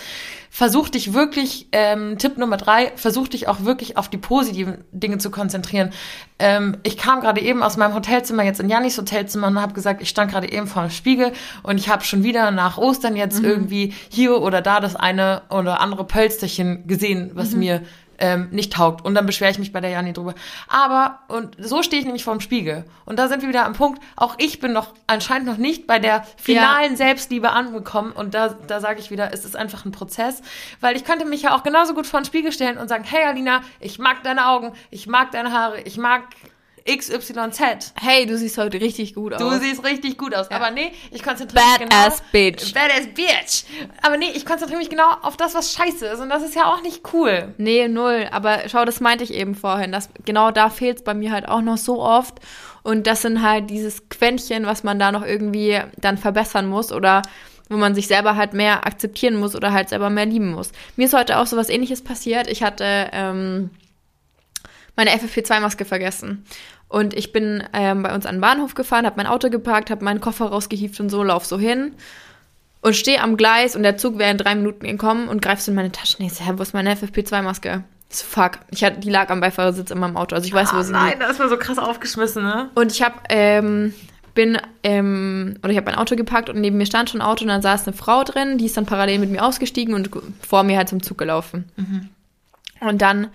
[0.50, 5.20] versuch dich wirklich ähm, Tipp Nummer drei versuch dich auch wirklich auf die positiven Dinge
[5.20, 5.92] zu konzentrieren
[6.40, 10.02] ähm, ich kam gerade eben aus meinem Hotelzimmer jetzt in Jannis Hotelzimmer und habe gesagt
[10.02, 13.40] ich stand gerade eben vor dem Spiegel und ich habe schon wieder nach Ostern jetzt
[13.40, 13.46] mhm.
[13.46, 17.60] irgendwie hier oder da das eine oder andere Pölsterchen gesehen was mhm.
[17.60, 17.82] mir
[18.18, 19.06] ähm, nicht taugt.
[19.06, 20.34] Und dann beschwere ich mich bei der Jani drüber.
[20.68, 22.86] Aber, und so stehe ich nämlich vorm Spiegel.
[23.06, 26.00] Und da sind wir wieder am Punkt, auch ich bin noch anscheinend noch nicht bei
[26.00, 26.98] der finalen ja.
[26.98, 28.12] Selbstliebe angekommen.
[28.12, 30.42] Und da, da sage ich wieder, es ist einfach ein Prozess.
[30.80, 33.24] Weil ich könnte mich ja auch genauso gut vor den Spiegel stellen und sagen, hey
[33.26, 36.24] Alina, ich mag deine Augen, ich mag deine Haare, ich mag
[36.86, 37.94] XYZ.
[38.00, 39.40] Hey, du siehst heute richtig gut aus.
[39.40, 40.48] Du siehst richtig gut aus.
[40.50, 40.58] Ja.
[40.58, 41.90] Aber nee, ich konzentriere mich genau.
[41.90, 42.74] Badass Bitch.
[42.74, 43.64] Badass Bitch.
[44.02, 46.20] Aber nee, ich konzentriere mich genau auf das, was scheiße ist.
[46.20, 47.54] Und das ist ja auch nicht cool.
[47.58, 48.28] Nee, null.
[48.32, 49.92] Aber schau, das meinte ich eben vorhin.
[49.92, 52.40] Dass genau da fehlt es bei mir halt auch noch so oft.
[52.84, 57.22] Und das sind halt dieses Quäntchen, was man da noch irgendwie dann verbessern muss oder
[57.70, 60.72] wo man sich selber halt mehr akzeptieren muss oder halt selber mehr lieben muss.
[60.98, 62.48] Mir ist heute auch so was ähnliches passiert.
[62.48, 63.70] Ich hatte ähm,
[64.96, 66.46] meine FFP2-Maske vergessen.
[66.88, 70.06] Und ich bin ähm, bei uns an den Bahnhof gefahren, habe mein Auto geparkt, habe
[70.06, 71.96] meinen Koffer rausgehieft und so, lauf so hin
[72.84, 75.74] und stehe am Gleis und der Zug wäre in drei Minuten gekommen und greifst in
[75.74, 76.18] meine Tasche.
[76.20, 77.84] Nee, hä, wo ist meine FFP2-Maske?
[78.10, 78.60] So, fuck.
[78.70, 80.36] Ich hatte, die lag am Beifahrersitz in meinem Auto.
[80.36, 82.70] Also ich weiß, ah, wo sie Nein, da ist man so krass aufgeschmissen, ne?
[82.76, 83.94] Und ich habe, ähm,
[84.36, 87.44] bin, ähm, oder ich habe mein Auto geparkt und neben mir stand schon ein Auto
[87.44, 90.10] und dann saß eine Frau drin, die ist dann parallel mit mir ausgestiegen und
[90.46, 91.72] vor mir halt zum Zug gelaufen.
[91.78, 92.10] Mhm.
[92.82, 93.30] Und dann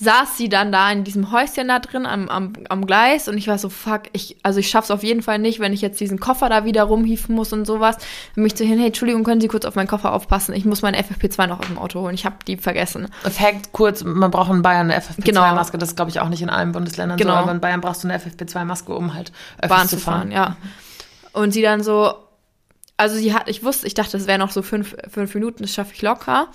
[0.00, 3.48] saß sie dann da in diesem Häuschen da drin am, am, am Gleis und ich
[3.48, 6.20] war so, fuck, ich, also ich schaff's auf jeden Fall nicht, wenn ich jetzt diesen
[6.20, 7.96] Koffer da wieder rumhieven muss und sowas.
[8.36, 10.54] Und mich zu hin, hey, Entschuldigung, können Sie kurz auf meinen Koffer aufpassen?
[10.54, 12.14] Ich muss meine FFP2 noch aus dem Auto holen.
[12.14, 13.08] Ich habe die vergessen.
[13.22, 15.72] Fact kurz, man braucht in Bayern eine FFP2-Maske.
[15.72, 15.80] Genau.
[15.80, 17.32] Das ist, glaube ich, auch nicht in allen Bundesländern genau.
[17.32, 19.32] so, aber in Bayern brauchst du eine FFP2-Maske, um halt
[19.68, 20.30] Bahn zu fahren.
[20.30, 20.56] Ja.
[21.32, 22.14] Und sie dann so,
[22.96, 25.74] also sie hat, ich wusste, ich dachte, das wäre noch so fünf, fünf Minuten, das
[25.74, 26.48] schaffe ich locker.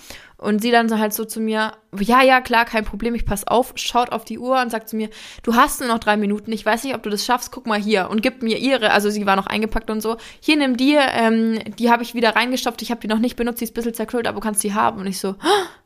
[0.44, 3.46] Und sie dann so halt so zu mir, ja, ja, klar, kein Problem, ich pass
[3.46, 5.08] auf, schaut auf die Uhr und sagt zu mir,
[5.42, 7.80] du hast nur noch drei Minuten, ich weiß nicht, ob du das schaffst, guck mal
[7.80, 10.98] hier und gibt mir ihre, also sie war noch eingepackt und so, hier nimm die,
[10.98, 13.74] ähm, die habe ich wieder reingestopft, ich habe die noch nicht benutzt, die ist ein
[13.74, 15.00] bisschen zerkrüllt, aber du kannst die haben.
[15.00, 15.34] Und ich so,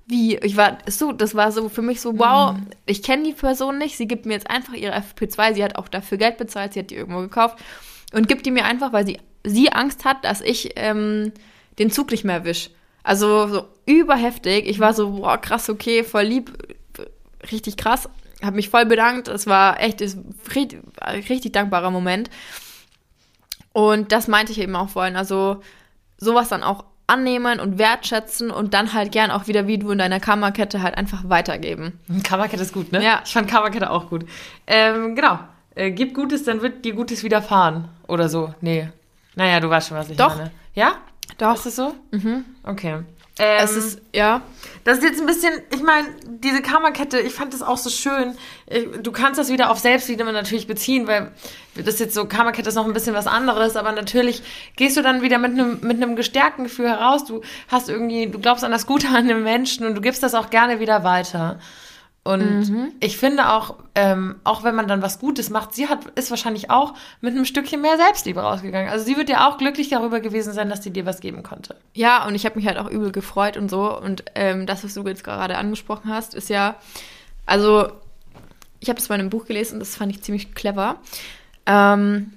[0.06, 0.38] wie?
[0.38, 2.66] Ich war so, das war so für mich so, wow, mhm.
[2.84, 5.86] ich kenne die Person nicht, sie gibt mir jetzt einfach ihre FP2, sie hat auch
[5.86, 7.58] dafür Geld bezahlt, sie hat die irgendwo gekauft
[8.12, 11.30] und gibt die mir einfach, weil sie, sie Angst hat, dass ich ähm,
[11.78, 12.70] den Zug nicht mehr erwische.
[13.08, 14.68] Also so überheftig.
[14.68, 16.52] Ich war so, boah, krass, okay, voll lieb,
[17.50, 18.06] richtig krass.
[18.42, 19.28] Hab mich voll bedankt.
[19.28, 20.82] Es war echt ein richtig,
[21.30, 22.28] richtig dankbarer Moment.
[23.72, 25.16] Und das meinte ich eben auch vorhin.
[25.16, 25.62] Also
[26.18, 29.96] sowas dann auch annehmen und wertschätzen und dann halt gern auch wieder, wie du in
[29.96, 31.98] deiner Kammerkette halt einfach weitergeben.
[32.24, 33.02] Kammerkette ist gut, ne?
[33.02, 33.22] Ja.
[33.24, 34.26] Ich fand Kammerkette auch gut.
[34.66, 35.38] Ähm, genau.
[35.74, 37.88] Äh, gib Gutes, dann wird dir Gutes widerfahren.
[38.06, 38.52] Oder so.
[38.60, 38.90] Nee.
[39.34, 40.36] Naja, du weißt schon, was ich Doch.
[40.36, 40.50] meine.
[40.74, 40.96] Ja?
[41.38, 41.54] Doch.
[41.54, 41.94] Ist das so?
[42.10, 42.44] Mhm.
[42.68, 42.98] Okay.
[43.40, 44.42] Ähm, es ist, ja.
[44.84, 48.36] Das ist jetzt ein bisschen, ich meine, diese Kammerkette, ich fand das auch so schön.
[49.02, 51.30] Du kannst das wieder auf Selbstliebe natürlich beziehen, weil
[51.74, 54.42] das jetzt so, Kammerkette ist noch ein bisschen was anderes, aber natürlich
[54.76, 57.24] gehst du dann wieder mit einem, mit einem gestärkten Gefühl heraus.
[57.24, 60.34] Du hast irgendwie, du glaubst an das Gute an den Menschen und du gibst das
[60.34, 61.58] auch gerne wieder weiter.
[62.28, 62.92] Und mhm.
[63.00, 66.70] ich finde auch, ähm, auch wenn man dann was Gutes macht, sie hat, ist wahrscheinlich
[66.70, 68.90] auch mit einem Stückchen mehr Selbstliebe rausgegangen.
[68.90, 71.74] Also sie wird ja auch glücklich darüber gewesen sein, dass sie dir was geben konnte.
[71.94, 73.98] Ja, und ich habe mich halt auch übel gefreut und so.
[73.98, 76.76] Und ähm, das, was du jetzt gerade angesprochen hast, ist ja,
[77.46, 77.88] Also,
[78.78, 80.96] ich habe das mal in einem Buch gelesen und das fand ich ziemlich clever.
[81.64, 82.34] Ähm,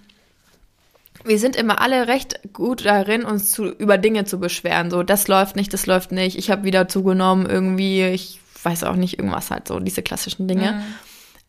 [1.25, 4.89] wir sind immer alle recht gut darin, uns zu, über Dinge zu beschweren.
[4.89, 8.95] So, das läuft nicht, das läuft nicht, ich habe wieder zugenommen, irgendwie, ich weiß auch
[8.95, 10.73] nicht, irgendwas halt so, diese klassischen Dinge.
[10.73, 10.83] Mhm.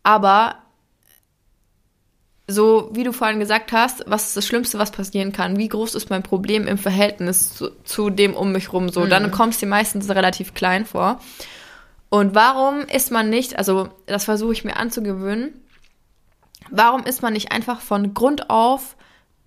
[0.03, 0.57] Aber
[2.48, 5.59] so, wie du vorhin gesagt hast, was ist das Schlimmste, was passieren kann?
[5.59, 8.88] Wie groß ist mein Problem im Verhältnis zu, zu dem um mich rum?
[8.88, 9.11] So, mhm.
[9.11, 11.20] dann kommt es dir meistens relativ klein vor.
[12.09, 15.55] Und warum ist man nicht, also das versuche ich mir anzugewöhnen,
[16.70, 18.96] warum ist man nicht einfach von Grund auf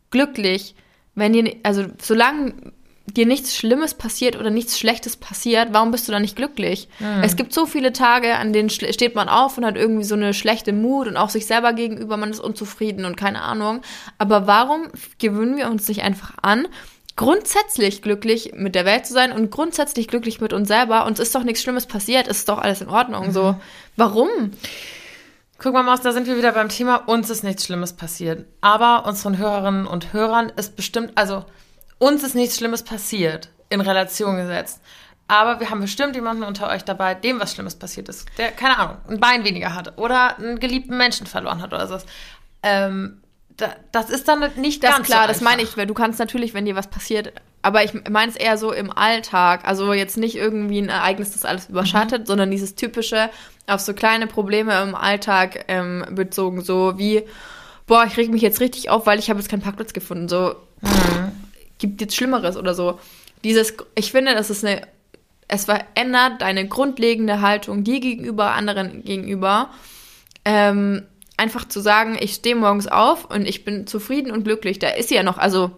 [0.09, 0.75] glücklich,
[1.13, 2.53] wenn ihr, also solange
[3.07, 6.89] dir nichts Schlimmes passiert oder nichts Schlechtes passiert, warum bist du dann nicht glücklich?
[6.99, 7.23] Mhm.
[7.23, 10.33] Es gibt so viele Tage, an denen steht man auf und hat irgendwie so eine
[10.33, 13.81] schlechte Mut und auch sich selber gegenüber, man ist unzufrieden und keine Ahnung.
[14.17, 14.87] Aber warum
[15.19, 16.67] gewöhnen wir uns nicht einfach an,
[17.15, 21.05] grundsätzlich glücklich mit der Welt zu sein und grundsätzlich glücklich mit uns selber?
[21.05, 23.27] Uns ist doch nichts Schlimmes passiert, ist doch alles in Ordnung.
[23.27, 23.31] Mhm.
[23.31, 23.55] So,
[23.95, 24.29] warum?
[25.57, 28.45] Guck mal, Maus, da sind wir wieder beim Thema, uns ist nichts Schlimmes passiert.
[28.61, 31.45] Aber unseren Hörerinnen und Hörern ist bestimmt, also
[31.97, 34.81] uns ist nichts Schlimmes passiert, in Relation gesetzt.
[35.27, 38.77] Aber wir haben bestimmt jemanden unter euch dabei, dem was Schlimmes passiert ist, der, keine
[38.77, 41.97] Ahnung, ein Bein weniger hat oder einen geliebten Menschen verloren hat oder so.
[42.61, 43.21] Ähm,
[43.57, 46.19] da, das ist dann nicht das ganz klar, so das meine ich, weil du kannst
[46.19, 50.17] natürlich, wenn dir was passiert, aber ich meine es eher so im Alltag, also jetzt
[50.17, 52.25] nicht irgendwie ein Ereignis, das alles überschattet, mhm.
[52.27, 53.31] sondern dieses typische
[53.65, 57.23] auf so kleine Probleme im Alltag ähm, bezogen, so wie
[57.87, 60.55] boah, ich reg mich jetzt richtig auf, weil ich habe jetzt keinen Parkplatz gefunden, so
[60.81, 61.24] mhm
[61.77, 62.99] gibt jetzt Schlimmeres oder so.
[63.43, 64.81] Dieses, ich finde, das ist eine,
[65.47, 69.69] es verändert deine grundlegende Haltung dir gegenüber, anderen gegenüber.
[70.43, 71.03] Ähm,
[71.37, 74.79] einfach zu sagen, ich stehe morgens auf und ich bin zufrieden und glücklich.
[74.79, 75.71] Da ist ja noch, also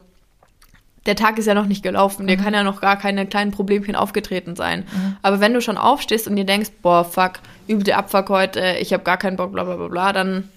[1.06, 2.28] der Tag ist ja noch nicht gelaufen, mhm.
[2.28, 4.82] dir kann ja noch gar keine kleinen Problemchen aufgetreten sein.
[4.92, 5.18] Mhm.
[5.22, 9.04] Aber wenn du schon aufstehst und dir denkst, boah, fuck, übte Abfuck heute, ich habe
[9.04, 10.50] gar keinen Bock, bla bla bla bla, dann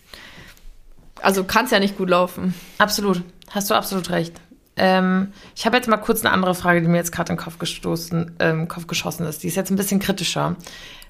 [1.22, 2.54] also kann es ja nicht gut laufen.
[2.78, 4.40] Absolut, hast du absolut recht.
[4.82, 7.44] Ähm, ich habe jetzt mal kurz eine andere Frage, die mir jetzt gerade in den
[7.44, 9.42] Kopf gestoßen, ähm, Kopf geschossen ist.
[9.42, 10.56] Die ist jetzt ein bisschen kritischer.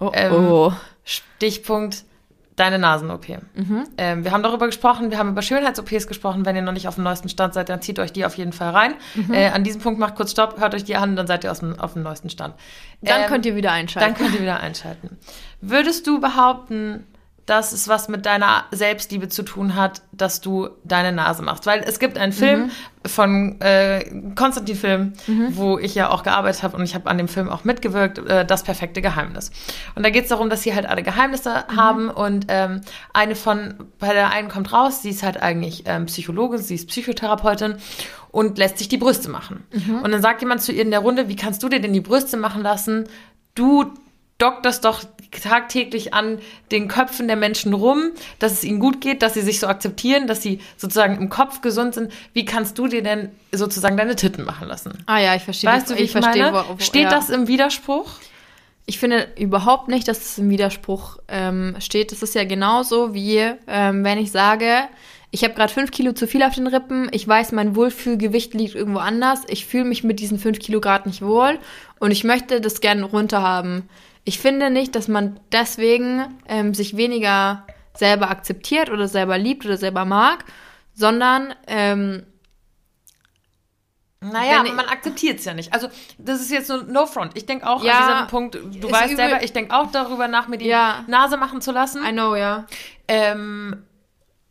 [0.00, 0.72] Oh, ähm, oh.
[1.04, 2.04] Stichpunkt
[2.56, 3.28] deine Nasen-OP.
[3.28, 3.84] Mhm.
[3.96, 6.44] Ähm, wir haben darüber gesprochen, wir haben über Schönheits-OPs gesprochen.
[6.44, 8.52] Wenn ihr noch nicht auf dem neuesten Stand seid, dann zieht euch die auf jeden
[8.52, 8.94] Fall rein.
[9.14, 9.32] Mhm.
[9.32, 11.78] Äh, an diesem Punkt macht kurz Stopp, hört euch die an, dann seid ihr dem,
[11.78, 12.54] auf dem neuesten Stand.
[13.02, 14.14] Dann ähm, könnt ihr wieder einschalten.
[14.14, 15.16] Dann könnt ihr wieder einschalten.
[15.60, 17.06] Würdest du behaupten,
[17.50, 21.66] dass es was mit deiner Selbstliebe zu tun hat, dass du deine Nase machst.
[21.66, 23.08] Weil es gibt einen Film mhm.
[23.08, 24.04] von äh,
[24.36, 25.56] Konstantin Film, mhm.
[25.56, 28.46] wo ich ja auch gearbeitet habe und ich habe an dem Film auch mitgewirkt, äh,
[28.46, 29.50] Das perfekte Geheimnis.
[29.96, 31.76] Und da geht es darum, dass sie halt alle Geheimnisse mhm.
[31.76, 32.82] haben und ähm,
[33.12, 36.86] eine von, bei der einen kommt raus, sie ist halt eigentlich ähm, Psychologin, sie ist
[36.86, 37.74] Psychotherapeutin
[38.30, 39.64] und lässt sich die Brüste machen.
[39.72, 40.02] Mhm.
[40.02, 42.00] Und dann sagt jemand zu ihr in der Runde, wie kannst du dir denn die
[42.00, 43.08] Brüste machen lassen?
[43.56, 43.92] Du
[44.38, 46.38] dockt das doch tagtäglich an
[46.70, 50.26] den Köpfen der Menschen rum, dass es ihnen gut geht, dass sie sich so akzeptieren,
[50.26, 52.12] dass sie sozusagen im Kopf gesund sind.
[52.32, 54.98] Wie kannst du dir denn sozusagen deine Titten machen lassen?
[55.06, 55.70] Ah ja, ich verstehe.
[55.70, 57.10] Weißt du, wie ich, ich verstehe, wo, wo, Steht ja.
[57.10, 58.10] das im Widerspruch?
[58.86, 62.10] Ich finde überhaupt nicht, dass es im Widerspruch ähm, steht.
[62.10, 63.38] Das ist ja genauso wie,
[63.68, 64.88] ähm, wenn ich sage,
[65.30, 68.74] ich habe gerade fünf Kilo zu viel auf den Rippen, ich weiß, mein Wohlfühlgewicht liegt
[68.74, 71.60] irgendwo anders, ich fühle mich mit diesen fünf Kilo Grad nicht wohl
[72.00, 73.88] und ich möchte das gerne runter haben
[74.24, 79.76] ich finde nicht, dass man deswegen ähm, sich weniger selber akzeptiert oder selber liebt oder
[79.76, 80.44] selber mag,
[80.94, 82.24] sondern ähm,
[84.22, 85.72] naja, man akzeptiert es ja nicht.
[85.72, 87.32] Also, das ist jetzt so No Front.
[87.36, 90.46] Ich denke auch ja, an diesem Punkt, du weißt selber, ich denke auch darüber nach,
[90.46, 91.04] mir die ja.
[91.06, 92.04] Nase machen zu lassen.
[92.04, 92.66] I know, ja.
[93.08, 93.82] Ähm,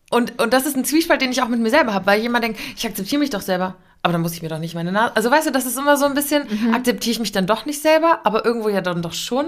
[0.09, 2.43] und, und das ist ein Zwiespalt, den ich auch mit mir selber habe, weil jemand
[2.45, 5.15] denkt, ich akzeptiere mich doch selber aber dann muss ich mir doch nicht meine Nase.
[5.15, 6.73] Also weißt du, das ist immer so ein bisschen, mhm.
[6.73, 9.45] akzeptiere ich mich dann doch nicht selber, aber irgendwo ja dann doch schon.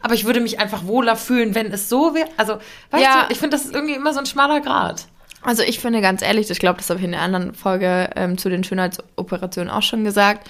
[0.00, 2.28] Aber ich würde mich einfach wohler fühlen, wenn es so wäre.
[2.36, 2.58] Also,
[2.90, 3.24] weißt ja.
[3.24, 5.06] du, ich finde, das ist irgendwie immer so ein schmaler Grad.
[5.42, 8.38] Also ich finde ganz ehrlich, ich glaube, das habe ich in der anderen Folge ähm,
[8.38, 10.48] zu den Schönheitsoperationen auch schon gesagt,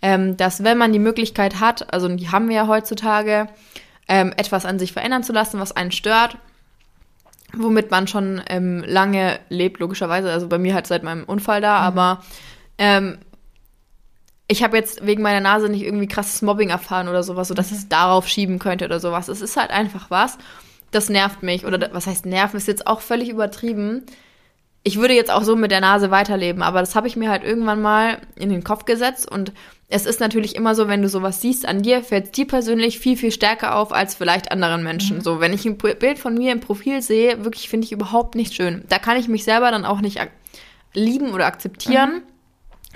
[0.00, 3.48] ähm, dass wenn man die Möglichkeit hat, also die haben wir ja heutzutage,
[4.08, 6.38] ähm, etwas an sich verändern zu lassen, was einen stört,
[7.52, 10.32] womit man schon ähm, lange lebt, logischerweise.
[10.32, 11.86] Also bei mir halt seit meinem Unfall da, mhm.
[11.86, 12.24] aber
[12.78, 13.18] ähm,
[14.52, 17.76] ich habe jetzt wegen meiner Nase nicht irgendwie krasses Mobbing erfahren oder sowas, sodass mhm.
[17.78, 19.28] es darauf schieben könnte oder sowas.
[19.28, 20.38] Es ist halt einfach was,
[20.90, 21.64] das nervt mich.
[21.64, 24.04] Oder was heißt nerven, ist jetzt auch völlig übertrieben.
[24.84, 27.44] Ich würde jetzt auch so mit der Nase weiterleben, aber das habe ich mir halt
[27.44, 29.52] irgendwann mal in den Kopf gesetzt und
[29.88, 33.16] es ist natürlich immer so, wenn du sowas siehst an dir, fällt dir persönlich viel,
[33.16, 35.18] viel stärker auf als vielleicht anderen Menschen.
[35.18, 35.20] Mhm.
[35.20, 38.54] So, wenn ich ein Bild von mir im Profil sehe, wirklich finde ich überhaupt nicht
[38.54, 38.84] schön.
[38.88, 40.18] Da kann ich mich selber dann auch nicht
[40.94, 42.14] lieben oder akzeptieren.
[42.14, 42.31] Mhm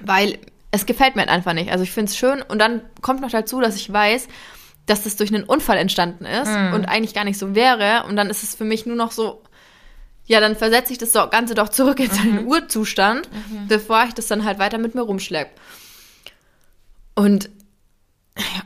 [0.03, 0.39] weil
[0.71, 1.71] es gefällt mir halt einfach nicht.
[1.71, 4.29] Also ich finde es schön und dann kommt noch dazu, dass ich weiß,
[4.87, 6.75] dass das durch einen Unfall entstanden ist mhm.
[6.75, 8.05] und eigentlich gar nicht so wäre.
[8.07, 9.43] Und dann ist es für mich nur noch so,
[10.27, 12.49] ja, dann versetze ich das Ganze doch zurück in seinen mhm.
[12.49, 13.69] Urzustand, mhm.
[13.69, 15.51] bevor ich das dann halt weiter mit mir rumschleppe.
[17.15, 17.51] Und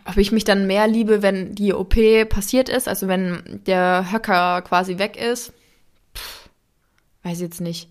[0.05, 1.95] ob ich mich dann mehr liebe, wenn die OP
[2.29, 5.53] passiert ist, also wenn der Höcker quasi weg ist,
[6.17, 6.51] pff,
[7.23, 7.89] weiß ich jetzt nicht.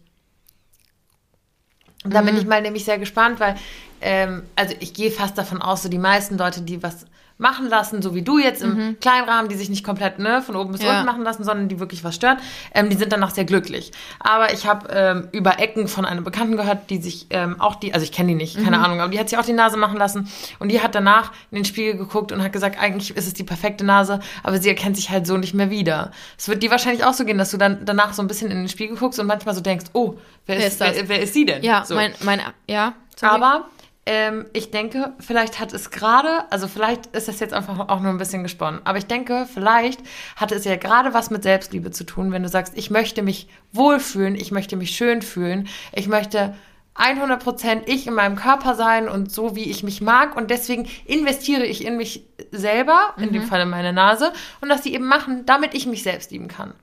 [2.04, 2.42] Da bin mhm.
[2.42, 3.56] ich mal nämlich sehr gespannt, weil,
[4.02, 7.06] ähm, also ich gehe fast davon aus, so die meisten Leute, die was
[7.40, 9.00] machen lassen, so wie du jetzt im mhm.
[9.00, 10.92] kleinen Rahmen, die sich nicht komplett ne, von oben bis ja.
[10.92, 12.38] unten machen lassen, sondern die wirklich was stören,
[12.76, 13.94] ähm, die sind danach sehr glücklich.
[14.20, 17.94] Aber ich habe ähm, über Ecken von einem Bekannten gehört, die sich ähm, auch die,
[17.94, 18.84] also ich kenne die nicht, keine mhm.
[18.84, 21.56] Ahnung, aber die hat sich auch die Nase machen lassen und die hat danach in
[21.56, 24.98] den Spiegel geguckt und hat gesagt, eigentlich ist es die perfekte Nase, aber sie erkennt
[24.98, 26.12] sich halt so nicht mehr wieder.
[26.38, 28.58] Es wird dir wahrscheinlich auch so gehen, dass du dann danach so ein bisschen in
[28.58, 31.34] den Spiegel guckst und manchmal so denkst, oh, wer, wer ist, ist wer, wer, ist
[31.34, 31.64] sie denn?
[31.64, 31.96] Ja, so.
[31.96, 32.96] mein, mein, ja.
[33.16, 33.34] Sorry.
[33.34, 33.66] Aber
[34.12, 38.10] ähm, ich denke, vielleicht hat es gerade, also vielleicht ist das jetzt einfach auch nur
[38.10, 40.00] ein bisschen gesponnen, aber ich denke, vielleicht
[40.36, 43.48] hatte es ja gerade was mit Selbstliebe zu tun, wenn du sagst, ich möchte mich
[43.72, 46.56] wohlfühlen, ich möchte mich schön fühlen, ich möchte
[46.96, 50.36] 100% ich in meinem Körper sein und so, wie ich mich mag.
[50.36, 53.34] Und deswegen investiere ich in mich selber, in mhm.
[53.34, 56.48] dem Fall in meine Nase, und dass die eben machen, damit ich mich selbst lieben
[56.48, 56.74] kann.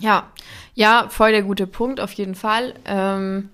[0.00, 0.30] Ja,
[0.74, 2.74] ja, voll der gute Punkt, auf jeden Fall.
[2.84, 3.50] Ähm,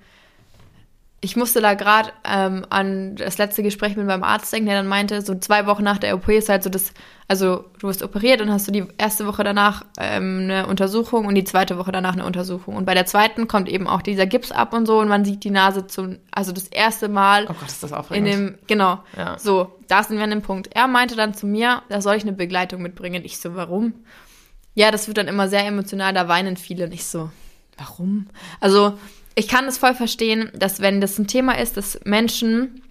[1.21, 4.87] ich musste da gerade ähm, an das letzte Gespräch mit meinem Arzt denken, der dann
[4.87, 6.93] meinte, so zwei Wochen nach der OP ist halt so das,
[7.27, 11.35] also du wirst operiert und hast du die erste Woche danach ähm, eine Untersuchung und
[11.35, 12.77] die zweite Woche danach eine Untersuchung.
[12.77, 15.43] Und bei der zweiten kommt eben auch dieser Gips ab und so und man sieht
[15.43, 17.47] die Nase zum, also das erste Mal.
[17.49, 18.29] Oh Gott, ist das aufregend.
[18.29, 19.01] In dem, genau.
[19.17, 19.37] Ja.
[19.41, 20.69] So, da sind wir an dem Punkt.
[20.73, 23.25] Er meinte dann zu mir, da soll ich eine Begleitung mitbringen.
[23.25, 23.93] Ich so, warum?
[24.75, 26.85] Ja, das wird dann immer sehr emotional, da weinen viele.
[26.85, 27.29] Und ich so,
[27.77, 28.29] warum?
[28.61, 28.97] Also,
[29.39, 32.83] ich kann es voll verstehen, dass wenn das ein Thema ist, das Menschen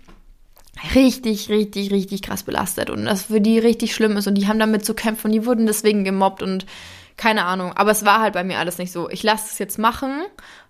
[0.96, 4.60] richtig, richtig, richtig krass belastet und das für die richtig schlimm ist und die haben
[4.60, 6.66] damit zu kämpfen und die wurden deswegen gemobbt und
[7.18, 7.74] keine Ahnung.
[7.74, 9.10] Aber es war halt bei mir alles nicht so.
[9.10, 10.22] Ich lasse es jetzt machen,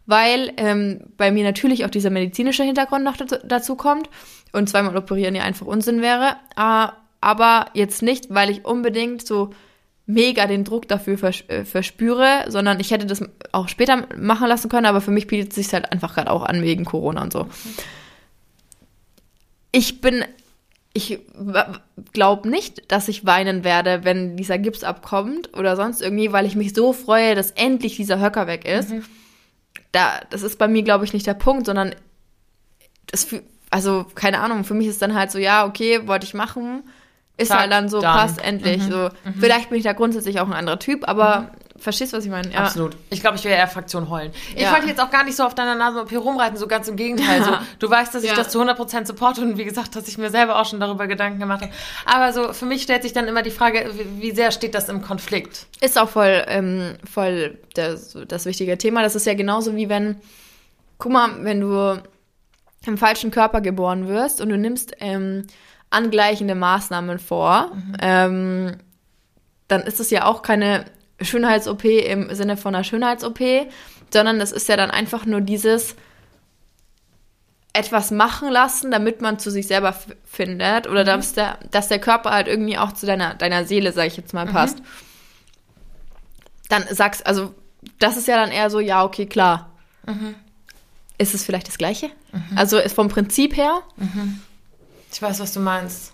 [0.07, 4.09] weil ähm, bei mir natürlich auch dieser medizinische Hintergrund noch dazu, dazu kommt
[4.53, 6.37] und zweimal operieren ja einfach Unsinn wäre.
[6.55, 6.87] Äh,
[7.21, 9.51] aber jetzt nicht, weil ich unbedingt so
[10.07, 14.69] mega den Druck dafür vers äh, verspüre, sondern ich hätte das auch später machen lassen
[14.69, 17.33] können, aber für mich bietet es sich halt einfach gerade auch an wegen Corona und
[17.33, 17.47] so.
[19.73, 20.23] Ich bin,
[20.93, 21.19] ich
[22.13, 26.55] glaube nicht, dass ich weinen werde, wenn dieser Gips abkommt oder sonst irgendwie, weil ich
[26.55, 28.89] mich so freue, dass endlich dieser Höcker weg ist.
[28.89, 29.03] Mhm.
[29.91, 31.93] Da, das ist bei mir, glaube ich, nicht der Punkt, sondern
[33.07, 33.27] das,
[33.69, 36.83] also keine Ahnung, für mich ist dann halt so, ja, okay, wollte ich machen
[37.37, 38.17] ist Zack, halt dann so, dann.
[38.17, 38.83] passt endlich.
[38.83, 38.91] Mhm.
[38.91, 38.97] So.
[38.97, 39.35] Mhm.
[39.39, 41.79] Vielleicht bin ich da grundsätzlich auch ein anderer Typ, aber mhm.
[41.79, 42.51] verstehst du, was ich meine?
[42.51, 42.61] Ja.
[42.61, 42.97] Absolut.
[43.11, 44.31] Ich glaube, ich wäre eher Fraktion heulen.
[44.55, 44.71] Ich ja.
[44.71, 47.43] wollte jetzt auch gar nicht so auf deiner Nase hier rumreiten, so ganz im Gegenteil.
[47.43, 50.31] So, du weißt, dass ich das zu 100% supporte und wie gesagt, dass ich mir
[50.31, 51.71] selber auch schon darüber Gedanken gemacht habe.
[52.05, 55.03] Aber so, für mich stellt sich dann immer die Frage, wie sehr steht das im
[55.03, 55.67] Konflikt?
[55.79, 59.03] Ist auch voll, ähm, voll das, das wichtige Thema.
[59.03, 60.19] Das ist ja genauso wie wenn,
[60.97, 62.01] guck mal, wenn du
[62.87, 65.45] im falschen Körper geboren wirst und du nimmst ähm,
[65.89, 67.97] angleichende Maßnahmen vor, mhm.
[68.01, 68.77] ähm,
[69.67, 70.85] dann ist es ja auch keine
[71.21, 73.39] Schönheits-OP im Sinne von einer Schönheits-OP,
[74.11, 75.95] sondern das ist ja dann einfach nur dieses
[77.73, 79.93] etwas machen lassen, damit man zu sich selber
[80.25, 81.05] findet oder mhm.
[81.05, 84.33] dass, der, dass der Körper halt irgendwie auch zu deiner, deiner Seele, sag ich jetzt
[84.33, 84.79] mal, passt.
[84.79, 84.85] Mhm.
[86.69, 87.53] Dann sagst, also
[87.99, 89.71] das ist ja dann eher so, ja, okay, klar.
[90.05, 90.35] Mhm.
[91.17, 92.09] Ist es vielleicht das Gleiche?
[92.31, 92.57] Mhm.
[92.57, 93.81] Also ist vom Prinzip her.
[95.11, 96.13] Ich weiß, was du meinst.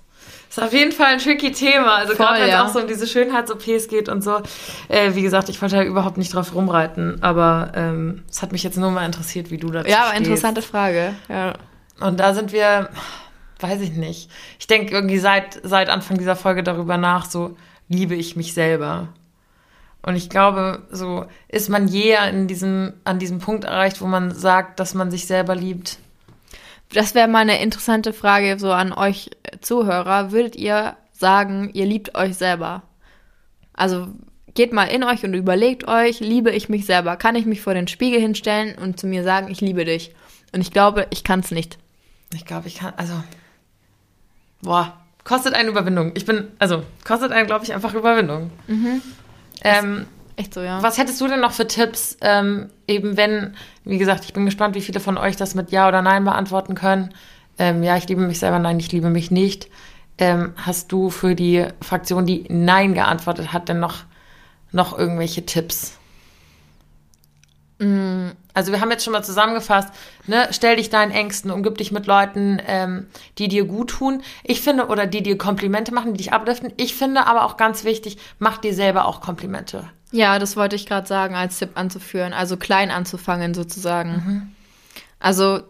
[0.49, 1.95] Ist auf jeden Fall ein tricky Thema.
[1.95, 2.63] Also gerade wenn es ja.
[2.63, 4.39] auch so um diese Schönheits-OPs geht und so.
[4.87, 8.61] Äh, wie gesagt, ich wollte da überhaupt nicht drauf rumreiten, aber ähm, es hat mich
[8.61, 11.15] jetzt nur mal interessiert, wie du dazu Ja, aber interessante Frage.
[11.27, 11.53] Ja.
[11.99, 12.89] Und da sind wir,
[13.61, 14.29] weiß ich nicht.
[14.59, 19.07] Ich denke irgendwie seit, seit Anfang dieser Folge darüber nach, so liebe ich mich selber.
[20.03, 24.29] Und ich glaube, so ist man je in diesem, an diesem Punkt erreicht, wo man
[24.29, 25.97] sagt, dass man sich selber liebt
[26.93, 30.31] das wäre mal eine interessante Frage so an euch Zuhörer.
[30.31, 32.83] Würdet ihr sagen, ihr liebt euch selber?
[33.73, 34.07] Also
[34.53, 37.15] geht mal in euch und überlegt euch, liebe ich mich selber?
[37.15, 40.13] Kann ich mich vor den Spiegel hinstellen und zu mir sagen, ich liebe dich?
[40.53, 41.79] Und ich glaube, ich kann es nicht.
[42.33, 43.13] Ich glaube, ich kann, also,
[44.61, 46.11] boah, kostet eine Überwindung.
[46.15, 48.51] Ich bin, also, kostet einen, glaube ich, einfach Überwindung.
[48.67, 49.01] Mhm.
[49.63, 50.81] Ähm, Echt so, ja.
[50.81, 54.75] Was hättest du denn noch für Tipps, ähm, eben wenn, wie gesagt, ich bin gespannt,
[54.75, 57.13] wie viele von euch das mit Ja oder Nein beantworten können.
[57.59, 59.69] Ähm, ja, ich liebe mich selber, nein, ich liebe mich nicht.
[60.17, 64.05] Ähm, hast du für die Fraktion, die Nein geantwortet hat, denn noch,
[64.71, 65.97] noch irgendwelche Tipps?
[67.79, 69.89] Mm, also wir haben jetzt schon mal zusammengefasst,
[70.27, 74.21] ne, stell dich deinen Ängsten, umgib dich mit Leuten, ähm, die dir gut tun.
[74.43, 76.71] Ich finde, oder die dir Komplimente machen, die dich abliften.
[76.77, 79.89] Ich finde aber auch ganz wichtig, mach dir selber auch Komplimente.
[80.13, 82.33] Ja, das wollte ich gerade sagen, als Tipp anzuführen.
[82.33, 84.11] Also klein anzufangen sozusagen.
[84.11, 84.51] Mhm.
[85.19, 85.61] Also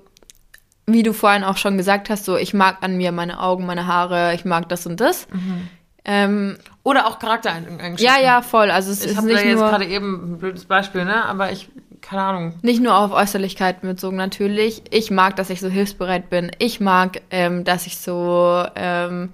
[0.86, 3.88] wie du vorhin auch schon gesagt hast, so ich mag an mir meine Augen, meine
[3.88, 5.28] Haare, ich mag das und das.
[5.32, 5.70] Mhm.
[6.06, 7.98] Ähm, Oder auch Charaktereigenschaften.
[7.98, 8.70] Ja, ja, voll.
[8.70, 11.24] Also es ich ist nicht da jetzt gerade eben ein blödes Beispiel, ne?
[11.24, 11.70] Aber ich
[12.02, 12.54] keine Ahnung.
[12.62, 14.84] Nicht nur auf Äußerlichkeiten bezogen natürlich.
[14.92, 16.52] Ich mag, dass ich so hilfsbereit bin.
[16.60, 19.30] Ich mag, ähm, dass ich so ähm,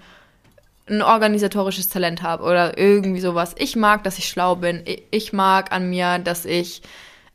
[0.90, 3.56] ein organisatorisches Talent habe oder irgendwie sowas.
[3.58, 4.84] Ich mag, dass ich schlau bin.
[5.12, 6.82] Ich mag an mir, dass ich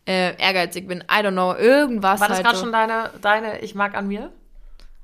[0.06, 1.00] äh, ehrgeizig bin.
[1.02, 2.20] I don't know, irgendwas.
[2.20, 2.64] War das halt gerade so.
[2.64, 4.32] schon deine, deine Ich mag an mir?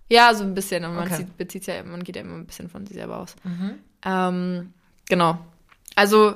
[0.08, 0.82] Ja, so ein bisschen.
[0.82, 1.26] Man okay.
[1.38, 3.36] bezieht ja, man geht ja immer ein bisschen von sich selber aus.
[3.44, 3.78] Mhm.
[4.04, 4.74] Ähm,
[5.08, 5.38] genau.
[5.94, 6.34] Also,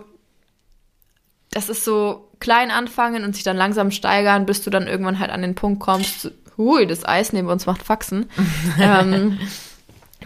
[1.50, 5.30] das ist so klein anfangen und sich dann langsam steigern, bis du dann irgendwann halt
[5.30, 8.30] an den Punkt kommst, hui, das Eis neben uns macht Faxen.
[8.80, 9.38] ähm,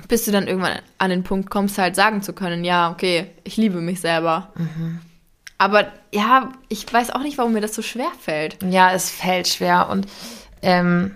[0.08, 3.56] bis du dann irgendwann an den Punkt kommst, halt sagen zu können, ja, okay, ich
[3.56, 4.52] liebe mich selber.
[4.56, 5.00] Mhm.
[5.58, 8.56] Aber ja, ich weiß auch nicht, warum mir das so schwer fällt.
[8.62, 9.88] Ja, es fällt schwer.
[9.90, 10.06] Und
[10.62, 11.14] ähm,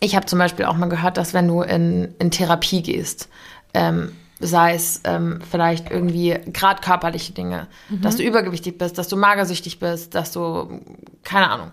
[0.00, 3.28] ich habe zum Beispiel auch mal gehört, dass wenn du in, in Therapie gehst,
[3.74, 8.02] ähm, sei es ähm, vielleicht irgendwie gerade körperliche Dinge, mhm.
[8.02, 10.80] dass du übergewichtig bist, dass du magersüchtig bist, dass du,
[11.24, 11.70] keine Ahnung,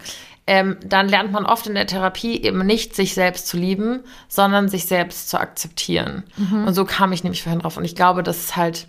[0.48, 4.70] ähm, dann lernt man oft in der Therapie eben nicht, sich selbst zu lieben, sondern
[4.70, 6.24] sich selbst zu akzeptieren.
[6.38, 6.68] Mhm.
[6.68, 7.78] Und so kam ich nämlich vorhin drauf.
[7.78, 8.88] Und ich glaube, das ist halt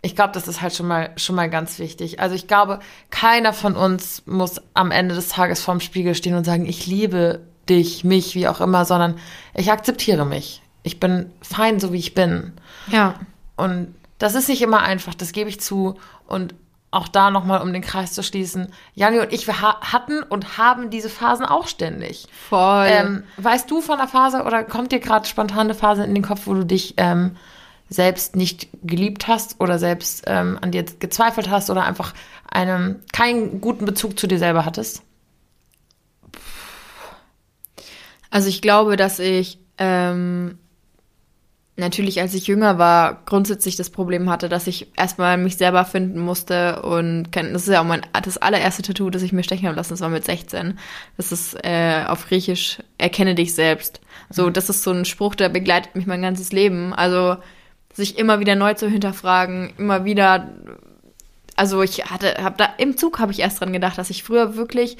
[0.00, 2.20] ich glaube, das ist halt schon mal, schon mal ganz wichtig.
[2.20, 2.78] Also ich glaube,
[3.10, 7.40] keiner von uns muss am Ende des Tages vorm Spiegel stehen und sagen, ich liebe
[7.68, 9.16] dich, mich, wie auch immer, sondern
[9.54, 10.62] ich akzeptiere mich.
[10.82, 12.52] Ich bin fein, so wie ich bin.
[12.90, 13.14] Ja.
[13.56, 15.96] Und das ist nicht immer einfach, das gebe ich zu.
[16.26, 16.54] Und
[16.90, 20.56] auch da nochmal, um den Kreis zu schließen, Janni und ich, wir ha hatten und
[20.56, 22.26] haben diese Phasen auch ständig.
[22.48, 22.86] Voll.
[22.88, 26.42] Ähm, weißt du von der Phase oder kommt dir gerade spontane Phase in den Kopf,
[26.46, 27.36] wo du dich ähm,
[27.90, 32.14] selbst nicht geliebt hast oder selbst ähm, an dir gezweifelt hast oder einfach
[32.50, 35.02] einen, keinen guten Bezug zu dir selber hattest?
[38.30, 40.58] Also ich glaube, dass ich ähm,
[41.78, 46.18] natürlich, als ich jünger war, grundsätzlich das Problem hatte, dass ich erstmal mich selber finden
[46.18, 49.76] musste und das ist ja auch mein das allererste Tattoo, das ich mir stechen habe
[49.76, 50.78] lassen, das war mit 16.
[51.16, 54.00] Das ist äh, auf Griechisch erkenne dich selbst.
[54.28, 54.52] So, mhm.
[54.52, 56.92] das ist so ein Spruch, der begleitet mich mein ganzes Leben.
[56.92, 57.36] Also
[57.92, 60.48] sich immer wieder neu zu hinterfragen, immer wieder.
[61.56, 64.56] Also ich hatte, habe da im Zug habe ich erst dran gedacht, dass ich früher
[64.56, 64.96] wirklich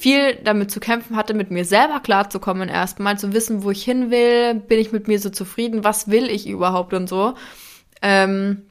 [0.00, 4.10] viel damit zu kämpfen hatte, mit mir selber klarzukommen, erstmal zu wissen, wo ich hin
[4.10, 7.34] will, bin ich mit mir so zufrieden, was will ich überhaupt und so.
[8.00, 8.62] Ähm,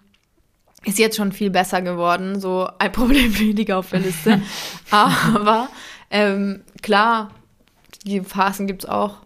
[0.85, 4.41] ist jetzt schon viel besser geworden, so ein Problem weniger auf der Liste.
[4.89, 5.69] Aber
[6.09, 7.29] ähm, klar,
[8.05, 9.17] die Phasen gibt es auch.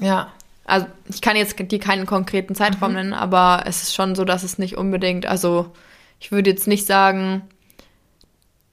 [0.00, 0.32] Ja.
[0.64, 2.96] Also ich kann jetzt dir keinen konkreten Zeitraum mhm.
[2.96, 5.70] nennen, aber es ist schon so, dass es nicht unbedingt, also
[6.18, 7.42] ich würde jetzt nicht sagen,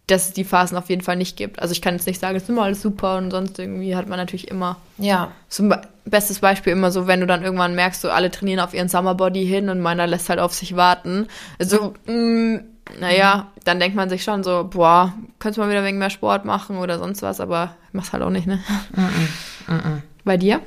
[0.08, 1.62] dass es die Phasen auf jeden Fall nicht gibt.
[1.62, 4.08] Also ich kann jetzt nicht sagen, es ist immer alles super und sonst irgendwie hat
[4.10, 4.78] man natürlich immer.
[4.98, 5.32] Ja.
[5.50, 8.74] Zum Be bestes Beispiel immer so, wenn du dann irgendwann merkst, so alle trainieren auf
[8.74, 11.28] ihren Summerbody hin und meiner lässt halt auf sich warten.
[11.60, 12.64] Also, mh, mm,
[13.00, 16.44] naja, dann denkt man sich schon so, boah, könntest du mal wieder wegen mehr Sport
[16.44, 18.62] machen oder sonst was, aber mach's halt auch nicht, ne?
[18.94, 19.74] -mm.
[19.74, 20.60] Mm Bei dir?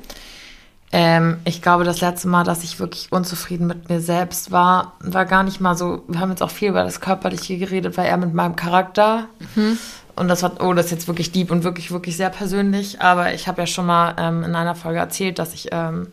[0.91, 5.25] Ähm, ich glaube, das letzte Mal, dass ich wirklich unzufrieden mit mir selbst war, war
[5.25, 6.03] gar nicht mal so.
[6.07, 9.25] Wir haben jetzt auch viel über das Körperliche geredet, war eher mit meinem Charakter.
[9.55, 9.77] Mhm.
[10.15, 13.01] Und das war, oh, das ist jetzt wirklich deep und wirklich, wirklich sehr persönlich.
[13.01, 16.07] Aber ich habe ja schon mal ähm, in einer Folge erzählt, dass ich ähm,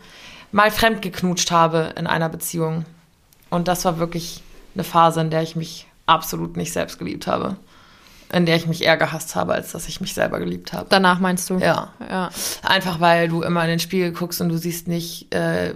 [0.53, 2.85] mal fremd geknutscht habe in einer Beziehung.
[3.51, 4.43] Und das war wirklich
[4.75, 7.57] eine Phase, in der ich mich absolut nicht selbst geliebt habe
[8.35, 10.87] in der ich mich eher gehasst habe, als dass ich mich selber geliebt habe.
[10.89, 11.59] Danach meinst du?
[11.59, 11.93] Ja.
[12.01, 12.31] ja.
[12.63, 15.75] Einfach weil du immer in den Spiegel guckst und du siehst nicht, äh,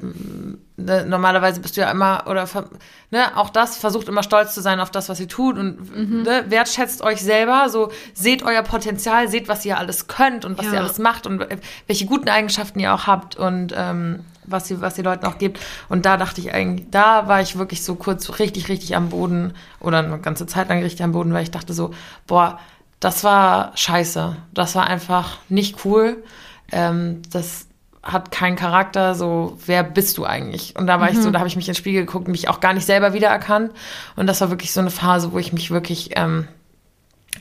[0.76, 2.48] ne, normalerweise bist du ja immer, oder
[3.12, 6.22] ne, auch das, versucht immer stolz zu sein auf das, was ihr tut und mhm.
[6.22, 10.66] ne, wertschätzt euch selber, so seht euer Potenzial, seht, was ihr alles könnt und was
[10.66, 10.72] ja.
[10.74, 11.46] ihr alles macht und
[11.86, 15.60] welche guten Eigenschaften ihr auch habt und ähm, was ihr, was ihr Leuten auch gibt.
[15.88, 19.54] Und da dachte ich eigentlich, da war ich wirklich so kurz richtig, richtig am Boden
[19.80, 21.92] oder eine ganze Zeit lang richtig am Boden, weil ich dachte so,
[22.26, 22.58] boah,
[23.00, 24.36] das war scheiße.
[24.52, 26.22] Das war einfach nicht cool.
[26.72, 27.66] Ähm, das
[28.02, 30.74] hat keinen Charakter, so, wer bist du eigentlich?
[30.76, 31.16] Und da war mhm.
[31.16, 31.32] ich so, mhm.
[31.32, 33.72] da habe ich mich ins Spiegel geguckt, mich auch gar nicht selber wiedererkannt.
[34.16, 36.48] Und das war wirklich so eine Phase, wo ich mich wirklich ähm,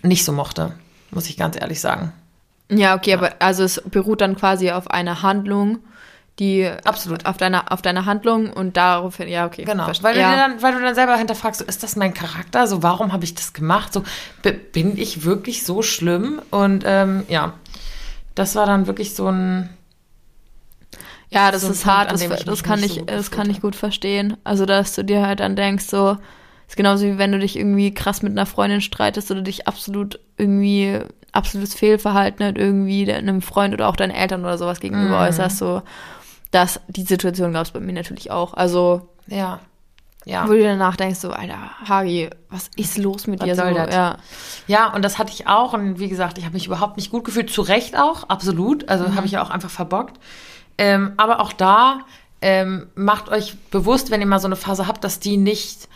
[0.04, 0.74] nicht so mochte,
[1.12, 2.12] muss ich ganz ehrlich sagen.
[2.70, 3.18] Ja, okay, ja.
[3.18, 5.80] aber also es beruht dann quasi auf einer Handlung,
[6.40, 7.26] die absolut.
[7.26, 10.82] auf deiner auf deiner Handlung und daraufhin ja okay genau weil du dann weil du
[10.82, 12.68] dann selber hinterfragst so, ist das mein Charakter?
[12.68, 13.94] So warum habe ich das gemacht?
[13.94, 14.04] So
[14.44, 16.42] bin ich wirklich so schlimm?
[16.52, 17.54] Und ähm, ja
[18.36, 19.70] das war dann wirklich so ein
[21.30, 23.76] ja das so ist Punkt, hart das, das kann ich so das kann ich gut
[23.76, 24.38] verstehen.
[24.44, 26.18] Also dass du dir halt dann denkst so
[26.68, 30.20] ist genauso wie wenn du dich irgendwie krass mit einer Freundin streitest oder dich absolut
[30.38, 31.00] irgendwie
[31.32, 35.28] absolutes Fehlverhalten halt irgendwie einem Freund oder auch deinen Eltern oder sowas gegenüber mm.
[35.28, 35.82] äußerst so
[36.52, 38.54] dass die Situation gab es bei mir natürlich auch.
[38.54, 39.60] Also, ja.
[40.26, 40.46] Ja.
[40.46, 43.56] Wo du danach denkst, so, Alter, Hagi, was ist los mit was dir?
[43.56, 43.96] Soll so, das?
[43.96, 44.18] Ja.
[44.68, 45.72] ja, und das hatte ich auch.
[45.72, 47.50] Und wie gesagt, ich habe mich überhaupt nicht gut gefühlt.
[47.50, 48.90] Zu Recht auch, absolut.
[48.90, 49.16] Also mhm.
[49.16, 50.20] habe ich ja auch einfach verbockt.
[50.78, 52.02] Ähm, aber auch da
[52.42, 55.88] ähm, macht euch bewusst, wenn ihr mal so eine Phase habt, dass die nicht,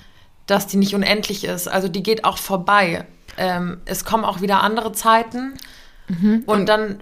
[0.46, 1.68] dass die nicht unendlich ist.
[1.68, 3.06] Also die geht auch vorbei.
[3.38, 5.56] Ähm, es kommen auch wieder andere Zeiten.
[6.12, 6.44] Mhm.
[6.46, 7.00] Und dann,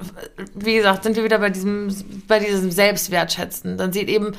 [0.53, 1.93] wie gesagt, sind wir wieder bei diesem,
[2.27, 3.77] bei diesem Selbstwertschätzen.
[3.77, 4.33] Dann sieht eben,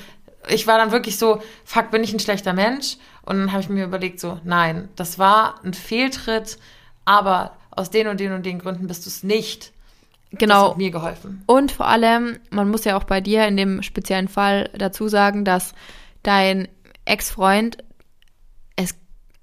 [0.48, 2.96] ich war dann wirklich so, fuck, bin ich ein schlechter Mensch?
[3.22, 6.58] Und dann habe ich mir überlegt, so, nein, das war ein Fehltritt,
[7.04, 9.72] aber aus den und den und den Gründen bist du es nicht.
[10.32, 10.62] Genau.
[10.62, 11.42] Das hat mir geholfen.
[11.46, 15.44] Und vor allem, man muss ja auch bei dir in dem speziellen Fall dazu sagen,
[15.44, 15.74] dass
[16.22, 16.68] dein
[17.04, 17.78] Ex-Freund
[18.76, 18.94] es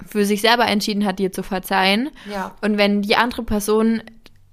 [0.06, 2.10] für sich selber entschieden hat, dir zu verzeihen.
[2.32, 2.56] Ja.
[2.62, 4.02] Und wenn die andere Person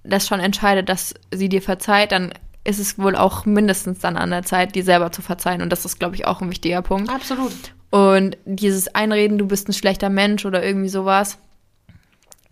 [0.05, 2.33] das schon entscheidet, dass sie dir verzeiht, dann
[2.65, 5.63] ist es wohl auch mindestens dann an der Zeit, dir selber zu verzeihen.
[5.63, 7.11] Und das ist, glaube ich, auch ein wichtiger Punkt.
[7.11, 7.53] Absolut.
[7.91, 11.39] Und dieses Einreden, du bist ein schlechter Mensch oder irgendwie sowas.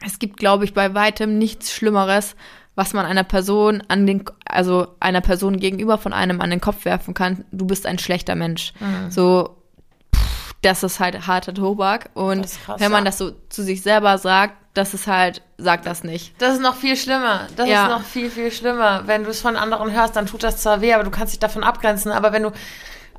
[0.05, 2.37] Es gibt, glaube ich, bei weitem nichts Schlimmeres,
[2.75, 6.85] was man einer Person an den, also einer Person gegenüber von einem an den Kopf
[6.85, 7.45] werfen kann.
[7.51, 8.73] Du bist ein schlechter Mensch.
[8.81, 9.11] Mhm.
[9.11, 9.62] So,
[10.63, 12.11] das ist halt harter Tobak.
[12.15, 13.11] Und krass, wenn man ja.
[13.11, 16.41] das so zu sich selber sagt, das ist halt, sag das nicht.
[16.41, 17.47] Das ist noch viel schlimmer.
[17.57, 17.85] Das ja.
[17.85, 19.03] ist noch viel, viel schlimmer.
[19.07, 21.41] Wenn du es von anderen hörst, dann tut das zwar weh, aber du kannst dich
[21.41, 22.11] davon abgrenzen.
[22.11, 22.53] Aber wenn du,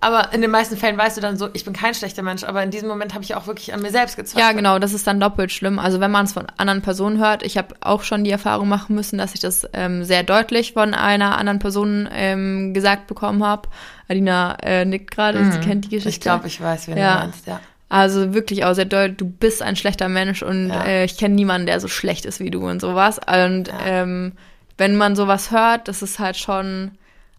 [0.04, 2.62] aber in den meisten Fällen weißt du dann so, ich bin kein schlechter Mensch, aber
[2.62, 4.45] in diesem Moment habe ich auch wirklich an mir selbst gezweifelt.
[4.45, 5.80] Ja, genau, das ist dann doppelt schlimm.
[5.80, 8.95] Also wenn man es von anderen Personen hört, ich habe auch schon die Erfahrung machen
[8.95, 13.70] müssen, dass ich das ähm, sehr deutlich von einer anderen Person ähm, gesagt bekommen habe.
[14.10, 15.51] Adina äh, nickt gerade, mhm.
[15.54, 16.10] sie kennt die Geschichte.
[16.10, 17.14] Ich glaube, ich weiß, wen ja.
[17.14, 17.60] du meinst, ja.
[17.89, 20.84] Also wirklich auch sehr deutlich, du bist ein schlechter Mensch und ja.
[20.84, 23.20] äh, ich kenne niemanden, der so schlecht ist wie du und sowas.
[23.20, 23.80] Und ja.
[23.86, 24.34] ähm,
[24.78, 26.91] wenn man sowas hört, das ist halt schon,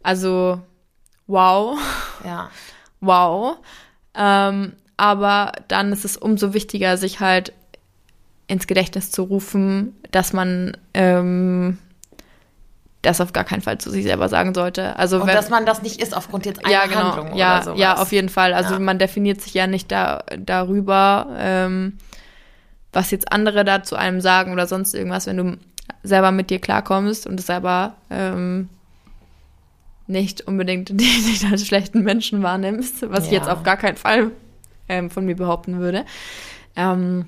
[0.03, 0.61] also
[1.27, 1.79] wow.
[2.25, 2.51] Ja.
[3.01, 3.57] Wow.
[4.15, 7.53] Ähm, aber dann ist es umso wichtiger, sich halt
[8.47, 11.79] ins Gedächtnis zu rufen, dass man ähm,
[13.03, 14.97] das auf gar keinen Fall zu sich selber sagen sollte.
[14.97, 17.57] Also und wenn, dass man das nicht ist aufgrund jetzt einer ja, genau, Handlung ja,
[17.57, 17.81] oder sowas.
[17.81, 18.55] Ja, auf jeden Fall.
[18.55, 18.81] Also ja.
[18.81, 21.99] man definiert sich ja nicht da, darüber, ähm,
[22.93, 25.57] was jetzt andere da zu einem sagen oder sonst irgendwas, wenn du
[26.03, 28.69] selber mit dir klarkommst und es selber ähm,
[30.07, 33.27] nicht unbedingt dich als schlechten Menschen wahrnimmst, was ja.
[33.27, 34.31] ich jetzt auf gar keinen Fall
[34.89, 36.05] ähm, von mir behaupten würde.
[36.77, 37.27] Ähm,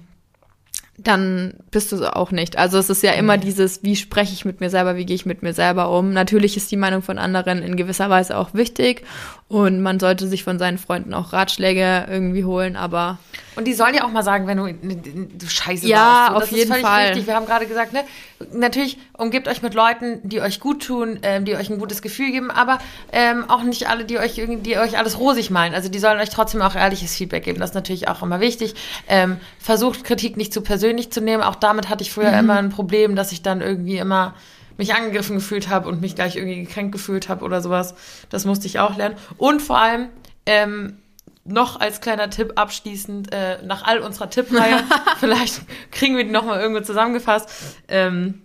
[0.99, 2.57] dann bist du auch nicht.
[2.57, 5.27] Also es ist ja immer dieses, wie spreche ich mit mir selber, wie gehe ich
[5.27, 6.12] mit mir selber um.
[6.12, 9.05] Natürlich ist die Meinung von anderen in gewisser Weise auch wichtig
[9.49, 13.18] und man sollte sich von seinen Freunden auch Ratschläge irgendwie holen, aber
[13.57, 16.30] und die sollen ja auch mal sagen, wenn du, du Scheiße ja, warst.
[16.30, 17.09] Ja, auf jeden Fall.
[17.11, 17.26] Wichtig.
[17.26, 18.04] Wir haben gerade gesagt, ne,
[18.52, 22.30] natürlich umgebt euch mit Leuten, die euch gut tun, ähm, die euch ein gutes Gefühl
[22.30, 22.78] geben, aber
[23.12, 25.74] ähm, auch nicht alle, die euch die euch alles rosig meinen.
[25.74, 27.59] Also die sollen euch trotzdem auch ehrliches Feedback geben.
[27.59, 28.74] Das ist natürlich auch immer wichtig.
[29.09, 31.42] Ähm, versucht Kritik nicht zu persönlich zu nehmen.
[31.42, 32.38] Auch damit hatte ich früher mhm.
[32.38, 34.34] immer ein Problem, dass ich dann irgendwie immer
[34.76, 37.94] mich angegriffen gefühlt habe und mich gleich irgendwie gekränkt gefühlt habe oder sowas.
[38.28, 39.16] Das musste ich auch lernen.
[39.38, 40.09] Und vor allem
[40.44, 40.98] ähm,
[41.47, 44.84] noch als kleiner Tipp abschließend, äh, nach all unserer Tippreihe,
[45.20, 47.49] vielleicht kriegen wir die nochmal irgendwo zusammengefasst.
[47.88, 48.42] Ähm,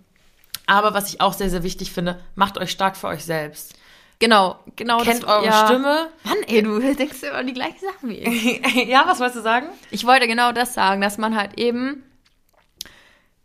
[0.66, 3.74] aber was ich auch sehr, sehr wichtig finde, macht euch stark für euch selbst.
[4.22, 4.98] Genau, genau.
[4.98, 5.66] Kennt das, eure ja.
[5.66, 6.08] Stimme.
[6.22, 8.86] Mann, ey, du denkst immer die gleichen Sachen wie ich.
[8.88, 9.66] ja, was wolltest du sagen?
[9.90, 12.04] Ich wollte genau das sagen, dass man halt eben,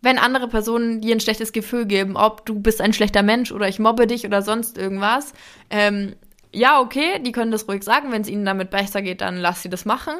[0.02, 3.68] wenn andere Personen dir ein schlechtes Gefühl geben, ob du bist ein schlechter Mensch oder
[3.68, 5.34] ich mobbe dich oder sonst irgendwas,
[5.72, 6.16] ähm,
[6.54, 8.12] ja, okay, die können das ruhig sagen.
[8.12, 10.14] Wenn es ihnen damit besser geht, dann lass sie das machen.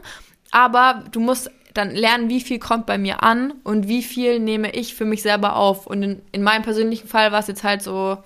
[0.52, 4.72] Aber du musst dann lernen, wie viel kommt bei mir an und wie viel nehme
[4.72, 5.88] ich für mich selber auf.
[5.88, 8.18] Und in, in meinem persönlichen Fall war es jetzt halt so,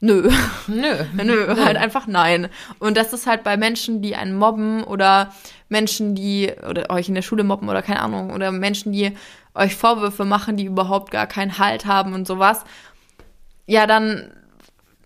[0.00, 0.30] nö.
[0.68, 1.04] Nö.
[1.12, 2.48] nö, halt einfach nein.
[2.78, 5.32] Und das ist halt bei Menschen, die einen mobben oder
[5.68, 9.12] Menschen, die oder euch in der Schule mobben oder keine Ahnung, oder Menschen, die
[9.54, 12.64] euch Vorwürfe machen, die überhaupt gar keinen Halt haben und sowas.
[13.66, 14.30] Ja, dann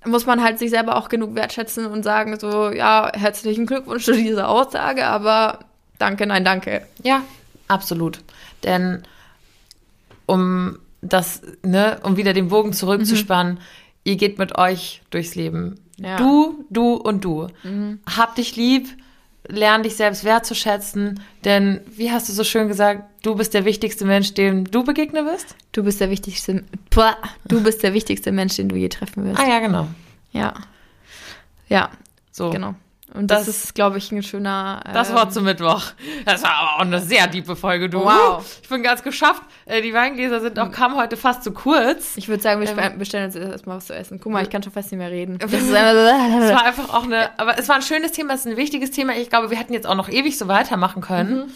[0.09, 4.13] muss man halt sich selber auch genug wertschätzen und sagen so, ja, herzlichen Glückwunsch zu
[4.13, 5.61] dieser Aussage, aber
[5.99, 6.87] danke, nein, danke.
[7.03, 7.23] Ja,
[7.69, 8.21] absolut.
[8.65, 9.03] Denn
[10.27, 13.61] um das, ne, um wieder den Bogen zurückzuspannen, mhm.
[14.05, 15.81] ihr geht mit euch durchs Leben.
[15.97, 16.17] Ja.
[16.17, 17.49] Du, du und du.
[17.63, 18.01] Mhm.
[18.07, 18.89] Hab dich lieb,
[19.49, 24.05] lern dich selbst wertzuschätzen, denn wie hast du so schön gesagt, du bist der wichtigste
[24.05, 25.57] Mensch, dem du begegnen wirst?
[25.73, 26.65] Du bist der wichtigste,
[27.47, 29.41] du bist der wichtigste Mensch, den du je treffen wirst.
[29.41, 29.89] Ah ja, genau.
[30.33, 30.55] Ja.
[31.69, 31.91] Ja.
[32.31, 32.51] So.
[32.51, 32.75] Genau.
[33.15, 34.83] Und das, das ist, glaube ich, ein schöner.
[34.87, 35.83] Ähm, das Wort zum Mittwoch.
[36.25, 38.05] Das war aber auch eine sehr diepe Folge, du.
[38.05, 38.45] Wow.
[38.63, 39.43] Ich bin ganz geschafft.
[39.65, 42.17] Äh, die Weingläser sind auch, kamen heute fast zu kurz.
[42.17, 44.21] Ich würde sagen, wir ähm, bestellen uns erstmal was zu essen.
[44.21, 45.39] Guck mal, ich kann schon fast nicht mehr reden.
[45.39, 48.57] Das es war einfach auch eine, aber es war ein schönes Thema, es ist ein
[48.57, 49.15] wichtiges Thema.
[49.15, 51.47] Ich glaube, wir hätten jetzt auch noch ewig so weitermachen können.
[51.47, 51.53] Mhm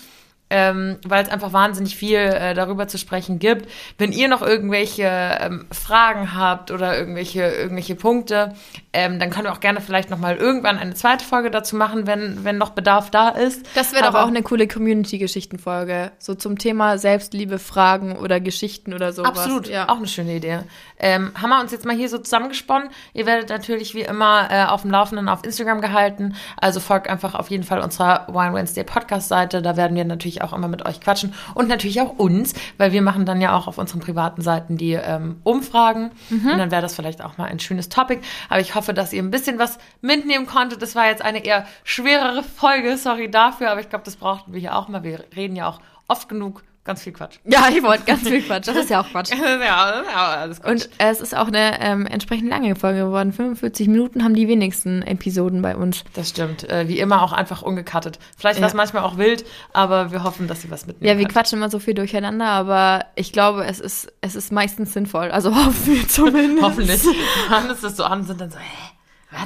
[0.52, 3.70] ähm, weil es einfach wahnsinnig viel äh, darüber zu sprechen gibt.
[3.96, 8.52] Wenn ihr noch irgendwelche ähm, Fragen habt oder irgendwelche, irgendwelche Punkte,
[8.92, 12.44] ähm, dann können wir auch gerne vielleicht nochmal irgendwann eine zweite Folge dazu machen, wenn,
[12.44, 13.64] wenn noch Bedarf da ist.
[13.74, 16.12] Das wäre doch auch eine coole Community-Geschichtenfolge.
[16.18, 19.30] So zum Thema Selbstliebe, Fragen oder Geschichten oder sowas.
[19.30, 19.88] Absolut, ja.
[19.88, 20.60] auch eine schöne Idee.
[21.02, 22.88] Ähm, haben wir uns jetzt mal hier so zusammengesponnen.
[23.12, 26.34] Ihr werdet natürlich wie immer äh, auf dem Laufenden auf Instagram gehalten.
[26.56, 29.60] Also folgt einfach auf jeden Fall unserer Wine Wednesday Podcast-Seite.
[29.60, 31.34] Da werden wir natürlich auch immer mit euch quatschen.
[31.54, 34.92] Und natürlich auch uns, weil wir machen dann ja auch auf unseren privaten Seiten die
[34.92, 36.12] ähm, Umfragen.
[36.30, 36.52] Mhm.
[36.52, 38.22] Und dann wäre das vielleicht auch mal ein schönes Topic.
[38.48, 40.80] Aber ich hoffe, dass ihr ein bisschen was mitnehmen konntet.
[40.82, 44.60] Das war jetzt eine eher schwerere Folge, sorry dafür, aber ich glaube, das brauchten wir
[44.60, 45.02] hier auch mal.
[45.02, 47.38] Wir reden ja auch oft genug ganz viel Quatsch.
[47.44, 48.66] Ja, ich wollte ganz viel Quatsch.
[48.66, 49.30] Das ist ja auch Quatsch.
[49.40, 50.70] ja, ja alles Quatsch.
[50.70, 53.32] Und es ist auch eine ähm, entsprechend lange Folge geworden.
[53.32, 56.04] 45 Minuten haben die wenigsten Episoden bei uns.
[56.14, 56.68] Das stimmt.
[56.68, 58.18] Äh, wie immer auch einfach ungekattet.
[58.36, 58.62] Vielleicht ja.
[58.62, 61.08] war es manchmal auch wild, aber wir hoffen, dass sie was mitnehmen.
[61.08, 61.34] Ja, wir kann.
[61.34, 65.30] quatschen immer so viel durcheinander, aber ich glaube, es ist, es ist meistens sinnvoll.
[65.30, 66.62] Also hoffen wir zumindest.
[66.62, 67.02] Hoffentlich.
[67.48, 68.92] Dann ist es so an und sind dann so, hä?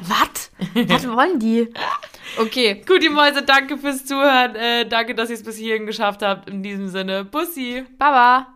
[0.08, 0.50] Was?
[0.88, 1.68] Was wollen die?
[2.38, 2.82] Okay.
[2.86, 4.54] Gut, die Mäuse, danke fürs Zuhören.
[4.56, 6.48] Äh, danke, dass ihr es bis hierhin geschafft habt.
[6.48, 7.84] In diesem Sinne, Bussi.
[7.98, 8.52] Baba.